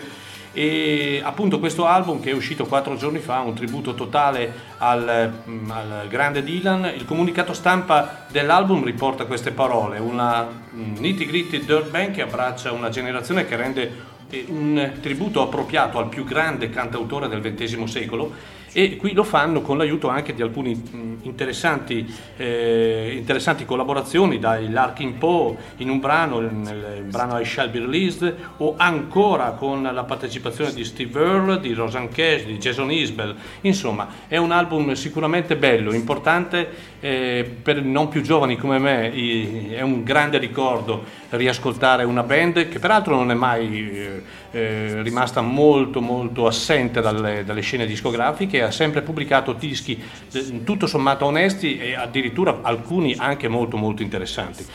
E 0.52 1.20
appunto 1.22 1.60
questo 1.60 1.86
album 1.86 2.18
che 2.18 2.30
è 2.30 2.34
uscito 2.34 2.66
quattro 2.66 2.96
giorni 2.96 3.20
fa, 3.20 3.38
un 3.38 3.54
tributo 3.54 3.94
totale 3.94 4.52
al, 4.78 5.32
mm, 5.48 5.70
al 5.70 6.06
grande 6.08 6.42
Dylan, 6.42 6.90
il 6.96 7.04
comunicato 7.04 7.52
stampa 7.52 8.26
dell'album 8.28 8.82
riporta 8.82 9.24
queste 9.26 9.52
parole, 9.52 10.00
una 10.00 10.48
mm, 10.74 10.96
nitty 10.96 11.26
gritty 11.26 11.64
dirt 11.64 11.90
band 11.90 12.12
che 12.12 12.22
abbraccia 12.22 12.72
una 12.72 12.88
generazione 12.88 13.46
che 13.46 13.54
rende 13.54 14.14
un 14.48 14.92
tributo 15.00 15.42
appropriato 15.42 15.98
al 15.98 16.08
più 16.08 16.24
grande 16.24 16.70
cantautore 16.70 17.28
del 17.28 17.40
XX 17.40 17.84
secolo. 17.84 18.54
E 18.72 18.96
qui 18.96 19.14
lo 19.14 19.24
fanno 19.24 19.62
con 19.62 19.78
l'aiuto 19.78 20.08
anche 20.08 20.34
di 20.34 20.42
alcuni 20.42 20.74
mh, 20.74 21.20
interessanti, 21.22 22.06
eh, 22.36 23.14
interessanti 23.16 23.64
collaborazioni 23.64 24.38
dai 24.38 24.70
Larkin 24.70 25.16
Poe 25.16 25.56
in 25.76 25.88
un 25.88 25.98
brano, 25.98 26.40
nel 26.40 27.06
brano 27.08 27.38
I 27.38 27.44
Shall 27.46 27.70
Be 27.70 27.78
Released 27.78 28.34
o 28.58 28.74
ancora 28.76 29.52
con 29.52 29.82
la 29.82 30.04
partecipazione 30.04 30.74
di 30.74 30.84
Steve 30.84 31.18
Earle, 31.18 31.60
di 31.60 31.72
Rosanne 31.72 32.08
Cash, 32.08 32.44
di 32.44 32.58
Jason 32.58 32.90
Isbell, 32.90 33.34
insomma 33.62 34.08
è 34.28 34.36
un 34.36 34.50
album 34.52 34.92
sicuramente 34.92 35.56
bello, 35.56 35.94
importante 35.94 36.95
eh, 37.06 37.48
per 37.62 37.82
non 37.82 38.08
più 38.08 38.20
giovani 38.20 38.56
come 38.56 38.78
me, 38.78 39.12
è 39.12 39.80
un 39.80 40.02
grande 40.02 40.38
ricordo 40.38 41.04
riascoltare 41.30 42.02
una 42.02 42.24
band 42.24 42.68
che 42.68 42.80
peraltro 42.80 43.14
non 43.14 43.30
è 43.30 43.34
mai 43.34 43.90
eh, 43.90 44.22
eh, 44.50 45.02
rimasta 45.02 45.40
molto 45.40 46.00
molto 46.00 46.48
assente 46.48 47.00
dalle, 47.00 47.44
dalle 47.44 47.60
scene 47.60 47.86
discografiche, 47.86 48.62
ha 48.62 48.72
sempre 48.72 49.02
pubblicato 49.02 49.52
dischi 49.52 50.02
eh, 50.32 50.64
tutto 50.64 50.88
sommato 50.88 51.26
onesti 51.26 51.78
e 51.78 51.94
addirittura 51.94 52.58
alcuni 52.62 53.14
anche 53.16 53.46
molto 53.46 53.76
molto 53.76 54.02
interessanti. 54.02 54.66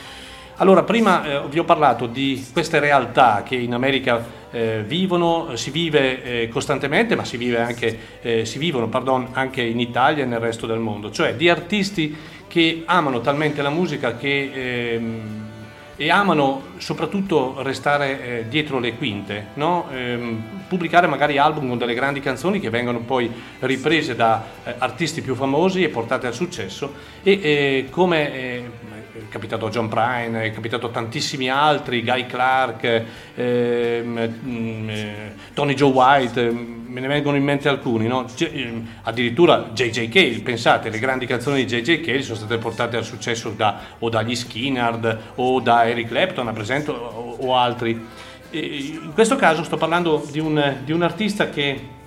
Allora, 0.62 0.84
prima 0.84 1.24
eh, 1.24 1.48
vi 1.48 1.58
ho 1.58 1.64
parlato 1.64 2.06
di 2.06 2.46
queste 2.52 2.78
realtà 2.78 3.42
che 3.44 3.56
in 3.56 3.74
America 3.74 4.24
eh, 4.52 4.84
vivono, 4.86 5.56
si 5.56 5.72
vive 5.72 6.22
eh, 6.22 6.48
costantemente, 6.48 7.16
ma 7.16 7.24
si, 7.24 7.36
vive 7.36 7.58
anche, 7.58 7.98
eh, 8.22 8.44
si 8.44 8.60
vivono 8.60 8.86
pardon, 8.86 9.30
anche 9.32 9.60
in 9.60 9.80
Italia 9.80 10.22
e 10.22 10.26
nel 10.26 10.38
resto 10.38 10.68
del 10.68 10.78
mondo, 10.78 11.10
cioè 11.10 11.34
di 11.34 11.48
artisti 11.48 12.16
che 12.46 12.84
amano 12.86 13.20
talmente 13.20 13.60
la 13.60 13.70
musica 13.70 14.16
che, 14.16 14.92
ehm, 14.94 15.50
e 15.96 16.10
amano 16.10 16.62
soprattutto 16.76 17.56
restare 17.62 18.22
eh, 18.22 18.48
dietro 18.48 18.78
le 18.78 18.94
quinte, 18.94 19.48
no? 19.54 19.88
Ehm, 19.92 20.42
pubblicare 20.68 21.08
magari 21.08 21.38
album 21.38 21.70
con 21.70 21.78
delle 21.78 21.94
grandi 21.94 22.20
canzoni 22.20 22.60
che 22.60 22.70
vengono 22.70 23.00
poi 23.00 23.28
riprese 23.58 24.14
da 24.14 24.44
eh, 24.62 24.74
artisti 24.78 25.22
più 25.22 25.34
famosi 25.34 25.82
e 25.82 25.88
portate 25.88 26.28
al 26.28 26.34
successo 26.34 27.10
e 27.24 27.88
come 27.90 28.90
è 29.26 29.28
capitato 29.28 29.66
a 29.66 29.70
John 29.70 29.88
Prine, 29.88 30.44
è 30.44 30.52
capitato 30.52 30.86
a 30.86 30.90
tantissimi 30.90 31.48
altri, 31.48 32.02
Guy 32.02 32.26
Clark, 32.26 33.04
ehm, 33.34 34.38
mm, 34.44 34.88
eh, 34.88 35.34
Tony 35.54 35.74
Joe 35.74 35.90
White, 35.90 36.46
eh, 36.46 36.50
me 36.50 37.00
ne 37.00 37.06
vengono 37.06 37.36
in 37.36 37.44
mente 37.44 37.68
alcuni, 37.68 38.06
no? 38.06 38.26
Ehm, 38.38 38.86
addirittura 39.02 39.70
J.J. 39.72 40.08
Cale, 40.08 40.40
pensate, 40.40 40.90
le 40.90 40.98
grandi 40.98 41.26
canzoni 41.26 41.64
di 41.64 41.80
J.J. 41.80 42.00
Cale 42.00 42.22
sono 42.22 42.36
state 42.36 42.58
portate 42.58 42.96
al 42.96 43.04
successo 43.04 43.50
da, 43.50 43.80
o 43.98 44.08
dagli 44.08 44.34
Skinnard 44.34 45.18
o 45.36 45.60
da 45.60 45.88
Eric 45.88 46.08
Clapton, 46.08 46.48
a 46.48 46.52
presente, 46.52 46.90
o, 46.90 47.36
o 47.40 47.56
altri. 47.56 48.06
E 48.50 48.58
in 48.58 49.12
questo 49.14 49.36
caso 49.36 49.64
sto 49.64 49.76
parlando 49.76 50.26
di 50.30 50.38
un, 50.38 50.76
di 50.84 50.92
un 50.92 51.02
artista 51.02 51.48
che 51.48 52.00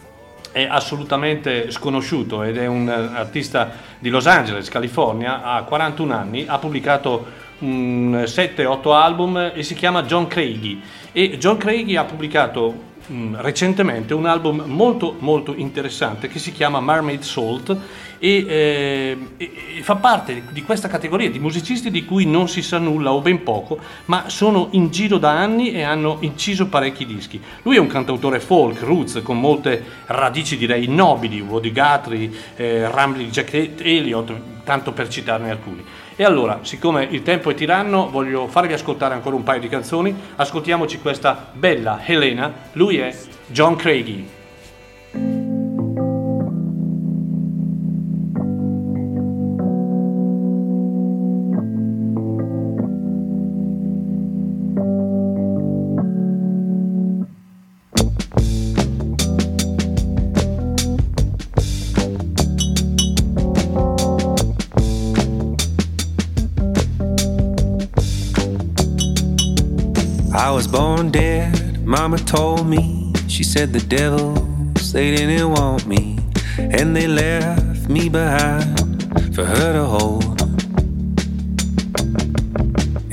è 0.55 0.65
assolutamente 0.69 1.69
sconosciuto 1.69 2.41
ed 2.41 2.55
è 2.55 2.65
un 2.65 2.87
artista 2.87 3.73
di 3.99 4.07
Los 4.07 4.25
Angeles, 4.25 4.69
California, 4.69 5.43
ha 5.43 5.61
41 5.63 6.13
anni, 6.15 6.45
ha 6.47 6.57
pubblicato 6.59 7.25
7-8 7.59 8.93
album 8.93 9.51
e 9.53 9.63
si 9.63 9.73
chiama 9.73 10.03
John 10.03 10.27
Craigie. 10.27 10.79
E 11.11 11.37
John 11.37 11.57
Craigie 11.57 11.97
ha 11.97 12.05
pubblicato 12.05 12.73
mh, 13.05 13.41
recentemente 13.41 14.13
un 14.13 14.25
album 14.27 14.63
molto 14.65 15.17
molto 15.19 15.53
interessante 15.53 16.29
che 16.29 16.39
si 16.39 16.53
chiama 16.53 16.79
Mermaid 16.79 17.19
Salt 17.19 17.77
e, 18.25 18.45
eh, 18.47 19.17
e- 19.37 19.51
fa 19.83 19.97
parte 19.97 20.41
di 20.49 20.63
questa 20.63 20.87
categoria 20.87 21.29
di 21.29 21.37
musicisti 21.37 21.91
di 21.91 22.05
cui 22.05 22.25
non 22.25 22.49
si 22.49 22.63
sa 22.63 22.79
nulla 22.79 23.13
o 23.13 23.21
ben 23.21 23.43
poco, 23.43 23.77
ma 24.05 24.29
sono 24.29 24.69
in 24.71 24.89
giro 24.89 25.19
da 25.19 25.37
anni 25.37 25.73
e 25.73 25.83
hanno 25.83 26.17
inciso 26.21 26.65
parecchi 26.65 27.05
dischi. 27.05 27.39
Lui 27.61 27.75
è 27.75 27.79
un 27.79 27.85
cantautore 27.85 28.39
folk, 28.39 28.81
roots, 28.81 29.21
con 29.21 29.39
molte 29.39 29.83
radici 30.07 30.57
direi 30.57 30.87
nobili, 30.87 31.39
Woody 31.39 31.71
Guthrie, 31.71 32.31
eh, 32.55 32.89
Ramblin' 32.89 33.29
Jack 33.29 33.53
Elliott, 33.53 34.33
tanto 34.63 34.91
per 34.91 35.07
citarne 35.07 35.51
alcuni. 35.51 35.85
E 36.15 36.23
allora, 36.23 36.61
siccome 36.63 37.07
il 37.11 37.21
tempo 37.21 37.51
è 37.51 37.53
tiranno, 37.53 38.09
voglio 38.09 38.47
farvi 38.47 38.73
ascoltare 38.73 39.13
ancora 39.13 39.35
un 39.35 39.43
paio 39.43 39.59
di 39.59 39.69
canzoni. 39.69 40.15
Ascoltiamoci 40.37 40.99
questa 40.99 41.51
bella 41.53 41.99
Helena. 42.03 42.51
Lui 42.71 42.97
è 42.97 43.15
John 43.47 43.75
Craigie. 43.75 45.44
Said 73.57 73.71
the 73.71 73.79
devils, 73.87 74.91
they 74.91 75.15
didn't 75.15 75.49
want 75.49 75.87
me. 75.87 76.19
And 76.57 76.93
they 76.93 77.07
left 77.07 77.87
me 77.87 78.09
behind 78.09 78.77
for 79.33 79.45
her 79.45 79.71
to 79.71 79.85
hold. 79.85 80.41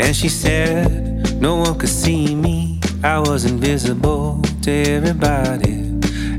And 0.01 0.17
she 0.17 0.29
said, 0.29 1.41
no 1.41 1.55
one 1.55 1.79
could 1.79 1.89
see 1.89 2.35
me. 2.35 2.81
I 3.05 3.21
was 3.21 3.45
invisible 3.45 4.43
to 4.63 4.71
everybody. 4.73 5.75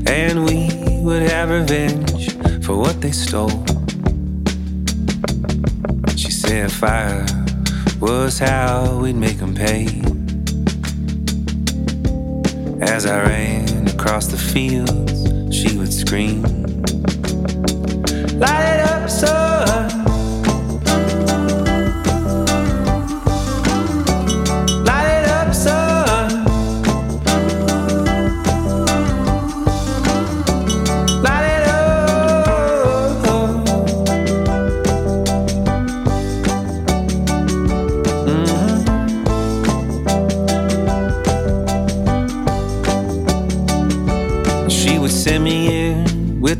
And 0.06 0.44
we 0.44 0.68
would 1.02 1.22
have 1.22 1.48
revenge 1.48 2.36
for 2.62 2.76
what 2.76 3.00
they 3.00 3.12
stole. 3.12 3.64
She 6.14 6.30
said, 6.30 6.70
fire 6.70 7.24
was 8.00 8.38
how 8.38 8.98
we'd 8.98 9.16
make 9.16 9.38
them 9.38 9.54
pay. 9.54 10.02
As 12.80 13.06
I 13.06 13.22
ran 13.22 13.88
across 13.88 14.26
the 14.26 14.36
fields, 14.36 15.56
she 15.56 15.76
would 15.76 15.92
scream, 15.92 16.42
Light 18.38 18.74
it 18.74 18.80
up, 18.80 19.08
son. 19.08 19.43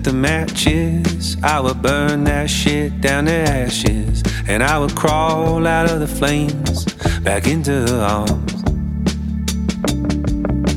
The 0.05 0.13
matches. 0.13 1.39
I 1.43 1.61
would 1.61 1.81
burn 1.81 2.25
that 2.25 2.51
shit 2.51 3.01
down 3.01 3.25
to 3.25 3.33
ashes. 3.33 4.23
And 4.47 4.63
I 4.63 4.79
would 4.79 4.95
crawl 4.95 5.67
out 5.67 5.91
of 5.91 6.01
the 6.01 6.07
flames 6.07 6.85
back 7.23 7.47
into 7.47 7.73
her 7.73 8.01
arms. 8.01 8.53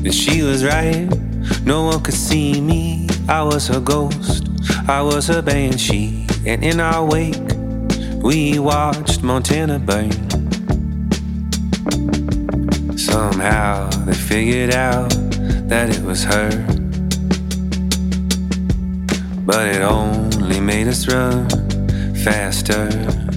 And 0.04 0.14
she 0.14 0.42
was 0.42 0.64
right, 0.64 1.08
no 1.64 1.84
one 1.84 2.02
could 2.02 2.14
see 2.14 2.60
me. 2.62 3.08
I 3.28 3.42
was 3.42 3.68
her 3.68 3.80
ghost, 3.80 4.48
I 4.88 5.02
was 5.02 5.26
her 5.26 5.42
banshee. 5.42 6.26
And 6.46 6.64
in 6.64 6.80
our 6.80 7.04
wake, 7.04 7.36
we 8.22 8.58
watched 8.58 9.22
Montana 9.22 9.78
burn. 9.78 10.10
Somehow 12.96 13.90
they 14.06 14.14
figured 14.14 14.74
out 14.74 15.10
that 15.68 15.90
it 15.90 16.02
was 16.02 16.24
her. 16.24 16.77
But 19.48 19.66
it 19.68 19.80
only 19.80 20.60
made 20.60 20.88
us 20.88 21.08
run 21.08 21.48
faster. 22.14 23.27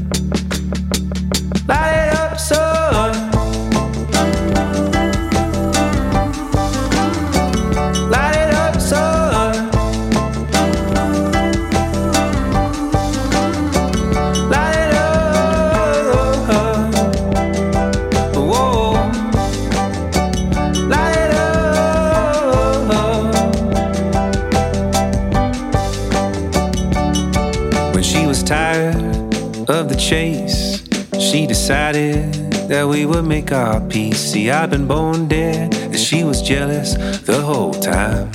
Chase, 30.11 30.83
she 31.17 31.47
decided 31.47 32.33
that 32.67 32.85
we 32.85 33.05
would 33.05 33.23
make 33.23 33.53
our 33.53 33.79
peace. 33.79 34.19
See, 34.19 34.51
I've 34.51 34.69
been 34.69 34.85
born 34.85 35.29
dead, 35.29 35.73
and 35.73 35.97
she 35.97 36.25
was 36.25 36.41
jealous 36.41 36.95
the 37.21 37.39
whole 37.41 37.71
time. 37.71 38.29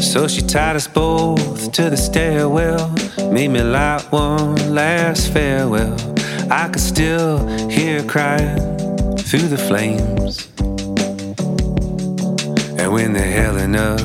So 0.00 0.26
she 0.26 0.40
tied 0.40 0.76
us 0.76 0.88
both 0.88 1.70
to 1.72 1.90
the 1.90 1.98
stairwell, 1.98 2.88
made 3.30 3.48
me 3.48 3.60
light 3.60 4.10
one 4.10 4.74
last 4.74 5.30
farewell. 5.34 5.98
I 6.50 6.70
could 6.70 6.80
still 6.80 7.46
hear 7.68 8.00
her 8.00 8.08
crying 8.08 8.58
through 9.18 9.48
the 9.54 9.62
flames. 9.68 10.48
And 12.80 12.90
when 12.90 13.12
the 13.12 13.28
Helena 13.36 13.98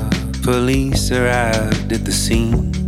police 0.43 1.09
arrived 1.09 1.93
at 1.93 2.03
the 2.03 2.11
scene, 2.11 2.80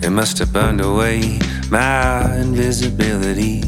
they 0.00 0.08
must 0.08 0.38
have 0.38 0.52
burned 0.52 0.80
away 0.80 1.38
my 1.70 2.36
invisibility. 2.36 3.60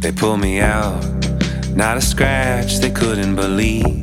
They 0.00 0.12
pulled 0.12 0.40
me 0.40 0.60
out, 0.60 1.04
not 1.74 1.96
a 1.96 2.00
scratch 2.00 2.78
they 2.78 2.90
couldn't 2.90 3.36
believe. 3.36 4.00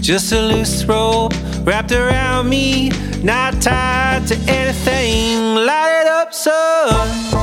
Just 0.00 0.32
a 0.32 0.40
loose 0.40 0.84
rope 0.84 1.34
wrapped 1.64 1.92
around 1.92 2.48
me, 2.48 2.90
not 3.22 3.60
tied 3.60 4.26
to 4.28 4.36
anything. 4.48 5.54
Light 5.54 6.02
it 6.02 6.06
up, 6.06 6.32
son. 6.32 7.39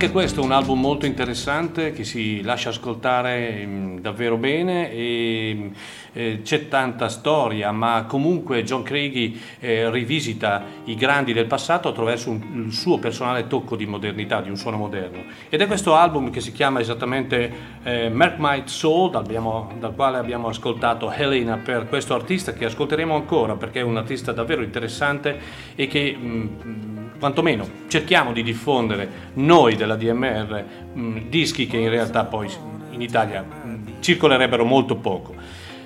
Anche 0.00 0.14
questo 0.14 0.40
è 0.40 0.44
un 0.44 0.52
album 0.52 0.80
molto 0.80 1.04
interessante 1.04 1.92
che 1.92 2.04
si 2.04 2.40
lascia 2.40 2.70
ascoltare 2.70 3.66
mm, 3.66 3.98
davvero 3.98 4.38
bene 4.38 4.90
e 4.90 5.52
mm, 5.54 5.72
eh, 6.14 6.40
c'è 6.42 6.68
tanta 6.68 7.10
storia, 7.10 7.70
ma 7.70 8.06
comunque 8.08 8.64
John 8.64 8.82
Craigie 8.82 9.38
eh, 9.60 9.90
rivisita 9.90 10.62
i 10.84 10.94
grandi 10.94 11.34
del 11.34 11.44
passato 11.44 11.90
attraverso 11.90 12.30
un- 12.30 12.64
il 12.64 12.72
suo 12.72 12.98
personale 12.98 13.46
tocco 13.46 13.76
di 13.76 13.84
modernità, 13.84 14.40
di 14.40 14.48
un 14.48 14.56
suono 14.56 14.78
moderno. 14.78 15.22
Ed 15.50 15.60
è 15.60 15.66
questo 15.66 15.94
album 15.94 16.30
che 16.30 16.40
si 16.40 16.52
chiama 16.52 16.80
esattamente 16.80 17.52
eh, 17.82 18.08
Mark 18.08 18.36
My 18.38 18.62
Soul, 18.64 19.10
dal, 19.10 19.22
abbiamo- 19.22 19.70
dal 19.78 19.94
quale 19.94 20.16
abbiamo 20.16 20.48
ascoltato 20.48 21.10
Helena 21.10 21.58
per 21.58 21.88
questo 21.90 22.14
artista 22.14 22.54
che 22.54 22.64
ascolteremo 22.64 23.14
ancora 23.14 23.54
perché 23.54 23.80
è 23.80 23.82
un 23.82 23.98
artista 23.98 24.32
davvero 24.32 24.62
interessante 24.62 25.38
e 25.74 25.86
che 25.88 26.16
mm, 26.18 26.99
quantomeno 27.20 27.68
cerchiamo 27.86 28.32
di 28.32 28.42
diffondere 28.42 29.08
noi 29.34 29.76
della 29.76 29.94
DMR 29.94 30.64
mh, 30.92 31.28
dischi 31.28 31.66
che 31.66 31.76
in 31.76 31.90
realtà 31.90 32.24
poi 32.24 32.48
in 32.90 33.02
Italia 33.02 33.42
mh, 33.42 34.00
circolerebbero 34.00 34.64
molto 34.64 34.96
poco. 34.96 35.34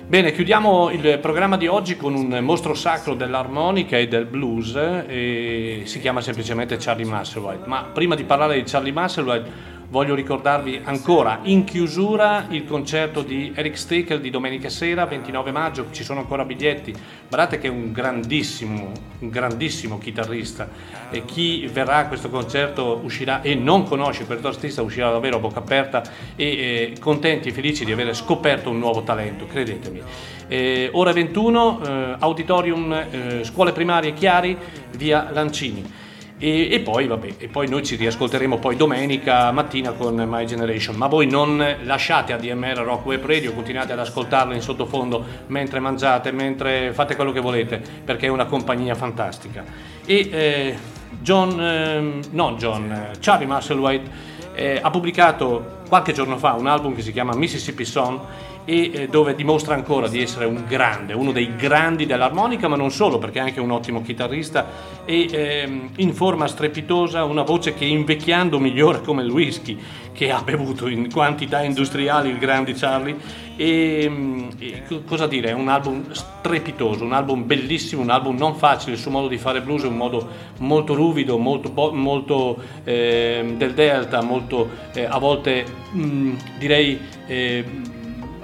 Bene, 0.07 0.31
chiudiamo 0.31 0.91
il 0.91 1.17
programma 1.19 1.57
di 1.57 1.65
oggi 1.65 1.97
con 1.97 2.13
un 2.13 2.37
mostro 2.41 2.75
sacro 2.75 3.15
dell'armonica 3.15 3.97
e 3.97 4.07
del 4.07 4.25
blues 4.25 4.75
e 4.75 5.81
si 5.85 5.99
chiama 5.99 6.21
semplicemente 6.21 6.77
Charlie 6.77 7.05
Musselwhite. 7.05 7.65
Ma 7.65 7.89
prima 7.91 8.13
di 8.13 8.23
parlare 8.23 8.55
di 8.55 8.69
Charlie 8.69 8.91
Musselwhite 8.91 9.73
voglio 9.89 10.15
ricordarvi 10.15 10.81
ancora 10.83 11.39
in 11.43 11.63
chiusura 11.63 12.47
il 12.49 12.65
concerto 12.65 13.21
di 13.21 13.51
Eric 13.55 13.77
Stickel 13.77 14.21
di 14.21 14.29
domenica 14.29 14.69
sera, 14.69 15.05
29 15.05 15.51
maggio, 15.51 15.87
ci 15.91 16.03
sono 16.03 16.19
ancora 16.19 16.43
biglietti. 16.43 16.93
Guardate 17.27 17.59
che 17.59 17.67
è 17.67 17.69
un 17.69 17.91
grandissimo, 17.91 18.91
un 19.19 19.29
grandissimo 19.29 19.97
chitarrista 19.97 20.67
e 21.09 21.25
chi 21.25 21.67
verrà 21.67 21.97
a 21.97 22.07
questo 22.07 22.29
concerto 22.29 22.99
uscirà 23.03 23.41
e 23.41 23.55
non 23.55 23.83
conosce 23.83 24.25
questo 24.25 24.47
artista 24.47 24.81
uscirà 24.81 25.11
davvero 25.11 25.37
a 25.37 25.39
bocca 25.39 25.59
aperta 25.59 26.03
e 26.35 26.45
eh, 26.45 26.93
contenti 26.99 27.49
e 27.49 27.51
felici 27.51 27.85
di 27.85 27.91
aver 27.91 28.15
scoperto 28.15 28.69
un 28.69 28.79
nuovo 28.79 29.03
talento, 29.03 29.45
credetemi. 29.45 30.01
Eh, 30.47 30.89
ora 30.93 31.11
21, 31.11 31.81
eh, 31.81 32.15
auditorium, 32.19 32.93
eh, 32.93 33.43
scuole 33.43 33.71
primarie 33.71 34.13
Chiari, 34.13 34.57
via 34.95 35.29
Lancini. 35.31 36.03
E, 36.37 36.67
e, 36.69 36.79
poi, 36.81 37.07
vabbè, 37.07 37.35
e 37.37 37.47
poi 37.47 37.69
noi 37.69 37.83
ci 37.83 37.95
riascolteremo 37.95 38.57
poi 38.57 38.75
domenica 38.75 39.51
mattina 39.51 39.91
con 39.91 40.15
My 40.15 40.45
Generation. 40.45 40.95
Ma 40.95 41.07
voi 41.07 41.27
non 41.27 41.77
lasciate 41.83 42.33
ADMR 42.33 42.77
Rock 42.79 43.05
Web 43.05 43.25
Radio, 43.25 43.53
continuate 43.53 43.93
ad 43.93 43.99
ascoltarlo 43.99 44.53
in 44.53 44.61
sottofondo 44.61 45.23
mentre 45.47 45.79
mangiate, 45.79 46.31
mentre 46.31 46.91
fate 46.91 47.15
quello 47.15 47.31
che 47.31 47.39
volete, 47.39 47.81
perché 48.03 48.25
è 48.25 48.29
una 48.29 48.45
compagnia 48.45 48.95
fantastica. 48.95 49.63
E 50.05 50.29
eh, 50.31 50.77
John, 51.21 51.59
eh, 51.59 52.19
non 52.31 52.57
John, 52.57 52.91
eh, 52.91 53.11
Charlie 53.19 53.47
Marshall 53.47 53.79
White 53.79 54.09
eh, 54.55 54.79
ha 54.81 54.89
pubblicato 54.89 55.83
qualche 55.87 56.13
giorno 56.13 56.37
fa 56.37 56.53
un 56.53 56.67
album 56.67 56.95
che 56.95 57.01
si 57.01 57.11
chiama 57.11 57.33
Mississippi 57.35 57.85
Song 57.85 58.19
e 58.65 58.91
eh, 58.93 59.07
dove 59.07 59.35
dimostra 59.35 59.75
ancora 59.75 60.07
di 60.07 60.21
essere 60.21 60.45
un 60.45 60.65
grande, 60.67 61.13
uno 61.13 61.31
dei 61.31 61.55
grandi 61.55 62.05
dell'armonica, 62.05 62.67
ma 62.67 62.75
non 62.75 62.91
solo, 62.91 63.19
perché 63.19 63.39
è 63.39 63.43
anche 63.43 63.59
un 63.59 63.71
ottimo 63.71 64.01
chitarrista 64.01 64.67
e 65.05 65.27
ehm, 65.31 65.89
in 65.97 66.13
forma 66.13 66.47
strepitosa, 66.47 67.23
una 67.23 67.43
voce 67.43 67.73
che 67.75 67.85
invecchiando 67.85 68.59
migliora 68.59 68.99
come 68.99 69.21
il 69.21 69.29
whisky 69.29 69.77
che 70.11 70.31
ha 70.31 70.41
bevuto 70.41 70.87
in 70.87 71.11
quantità 71.11 71.61
industriali 71.61 72.29
il 72.29 72.37
grande 72.37 72.73
Charlie. 72.73 73.43
E, 73.57 74.03
ehm, 74.03 74.49
e, 74.57 74.83
cosa 75.05 75.27
dire, 75.27 75.49
è 75.49 75.53
un 75.53 75.67
album 75.67 76.11
strepitoso, 76.11 77.03
un 77.03 77.13
album 77.13 77.45
bellissimo, 77.45 78.01
un 78.01 78.09
album 78.09 78.35
non 78.35 78.55
facile, 78.55 78.93
il 78.93 78.97
suo 78.97 79.11
modo 79.11 79.27
di 79.27 79.37
fare 79.37 79.61
blues 79.61 79.83
è 79.83 79.87
un 79.87 79.97
modo 79.97 80.27
molto 80.59 80.95
ruvido, 80.95 81.37
molto, 81.37 81.71
molto 81.93 82.57
eh, 82.83 83.53
del 83.55 83.73
delta, 83.73 84.21
molto 84.23 84.69
eh, 84.93 85.05
a 85.05 85.19
volte 85.19 85.65
mh, 85.91 86.31
direi 86.57 86.99
eh, 87.27 87.93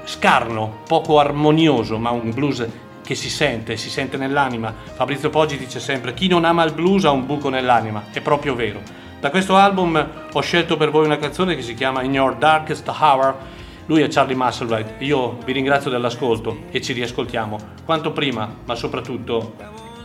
scarno, 0.05 0.79
poco 0.87 1.19
armonioso, 1.19 1.97
ma 1.97 2.09
un 2.09 2.31
blues 2.33 2.67
che 3.03 3.15
si 3.15 3.29
sente, 3.29 3.77
si 3.77 3.89
sente 3.89 4.17
nell'anima. 4.17 4.73
Fabrizio 4.93 5.29
Poggi 5.29 5.57
dice 5.57 5.79
sempre 5.79 6.13
chi 6.13 6.27
non 6.27 6.45
ama 6.45 6.63
il 6.63 6.73
blues 6.73 7.05
ha 7.05 7.11
un 7.11 7.25
buco 7.25 7.49
nell'anima, 7.49 8.05
è 8.11 8.21
proprio 8.21 8.55
vero. 8.55 8.81
Da 9.19 9.29
questo 9.29 9.55
album 9.55 10.09
ho 10.31 10.41
scelto 10.41 10.77
per 10.77 10.89
voi 10.89 11.05
una 11.05 11.17
canzone 11.17 11.55
che 11.55 11.61
si 11.61 11.73
chiama 11.73 12.01
In 12.01 12.13
Your 12.13 12.35
Darkest 12.37 12.87
Hour. 12.87 13.35
Lui 13.85 14.01
è 14.01 14.07
Charlie 14.07 14.35
Musselwhite. 14.35 15.03
Io 15.03 15.37
vi 15.43 15.51
ringrazio 15.51 15.91
dell'ascolto 15.91 16.61
e 16.71 16.81
ci 16.81 16.93
riascoltiamo 16.93 17.57
quanto 17.85 18.11
prima, 18.11 18.51
ma 18.65 18.75
soprattutto 18.75 19.53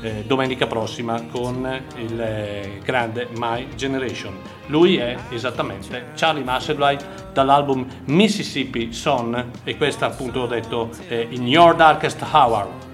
eh, 0.01 0.25
domenica 0.27 0.67
prossima 0.67 1.23
con 1.31 1.83
il 1.97 2.21
eh, 2.21 2.81
grande 2.83 3.29
My 3.37 3.69
Generation. 3.75 4.37
Lui 4.67 4.97
è 4.97 5.17
esattamente 5.31 6.13
Charlie 6.15 6.45
Musselwhite 6.45 7.05
dall'album 7.33 7.87
Mississippi 8.07 8.93
Son 8.93 9.53
e 9.65 9.77
questa 9.77 10.07
appunto 10.07 10.41
ho 10.41 10.47
detto 10.47 10.91
eh, 11.09 11.27
In 11.31 11.47
Your 11.47 11.75
Darkest 11.75 12.23
Hour. 12.33 12.85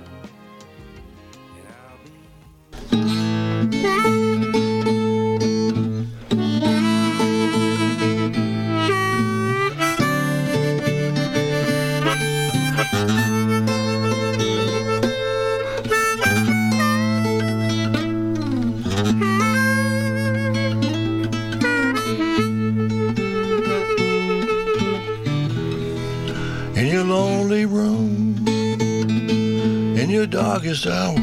Darkest 30.82 30.86
hour. 30.86 31.16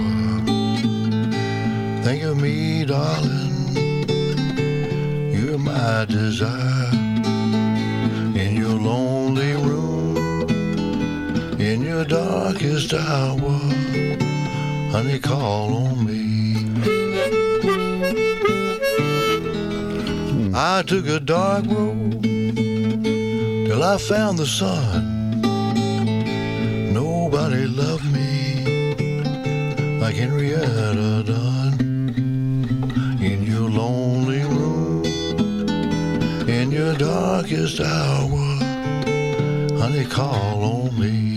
Think 2.03 2.23
of 2.23 2.37
me, 2.37 2.85
darling. 2.85 3.75
You're 5.33 5.57
my 5.57 6.05
desire. 6.05 6.91
In 8.35 8.55
your 8.55 8.79
lonely 8.79 9.53
room, 9.53 10.17
in 11.59 11.81
your 11.81 12.05
darkest 12.05 12.93
hour, 12.93 13.59
honey, 14.91 15.19
call 15.19 15.75
on 15.75 16.05
me. 16.05 16.19
I 20.55 20.83
took 20.83 21.07
a 21.07 21.19
dark 21.19 21.65
road 21.65 22.23
till 22.23 23.83
I 23.83 23.97
found 23.97 24.37
the 24.39 24.45
sun. 24.45 25.08
Like 30.09 30.17
Henrietta 30.17 31.23
done 31.23 33.19
in 33.21 33.43
your 33.43 33.69
lonely 33.69 34.41
room, 34.41 35.05
in 36.49 36.71
your 36.71 36.95
darkest 36.95 37.79
hour. 37.79 38.57
Honey, 39.77 40.05
call 40.05 40.63
on 40.63 40.99
me. 40.99 41.28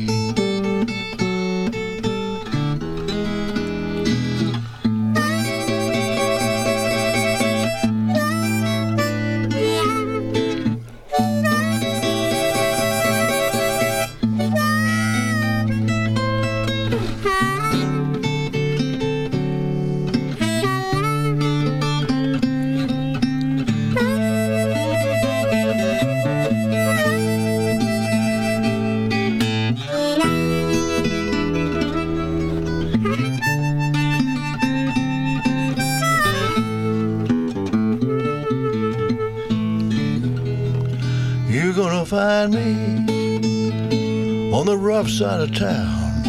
Side 45.23 45.41
of 45.41 45.55
town. 45.55 46.23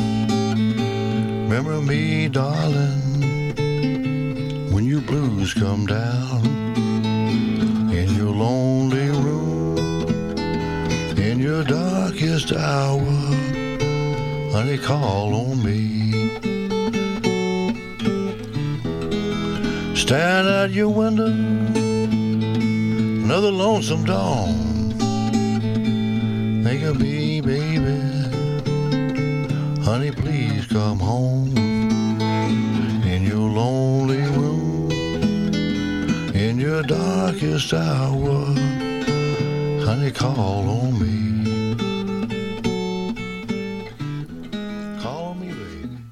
Remember 1.47 1.81
me, 1.81 2.27
darling, 2.27 3.55
when 4.71 4.85
your 4.85 5.01
blues 5.01 5.51
come 5.51 5.87
down 5.87 6.45
in 7.91 8.13
your 8.13 8.29
lonely 8.29 9.09
room, 9.09 10.37
in 11.17 11.39
your 11.39 11.63
darkest 11.63 12.53
hour, 12.53 12.99
honey, 14.53 14.77
call 14.77 15.33
on 15.43 15.63
me. 15.63 16.11
Stand 19.95 20.47
at 20.47 20.69
your 20.69 20.89
window, 20.89 21.33
another 23.25 23.49
lonesome 23.49 24.05
dawn. 24.05 24.72
Honey, 29.93 30.09
please 30.09 30.65
come 30.65 30.97
home 30.97 31.55
in 31.55 33.23
your 33.23 33.47
lonely 33.47 34.23
room, 34.37 34.91
in 36.33 36.57
your 36.57 36.81
darkest 36.81 37.71
hour. 37.75 38.55
Honey, 39.85 40.09
call 40.09 40.67
on 40.67 40.99
me. 40.99 41.22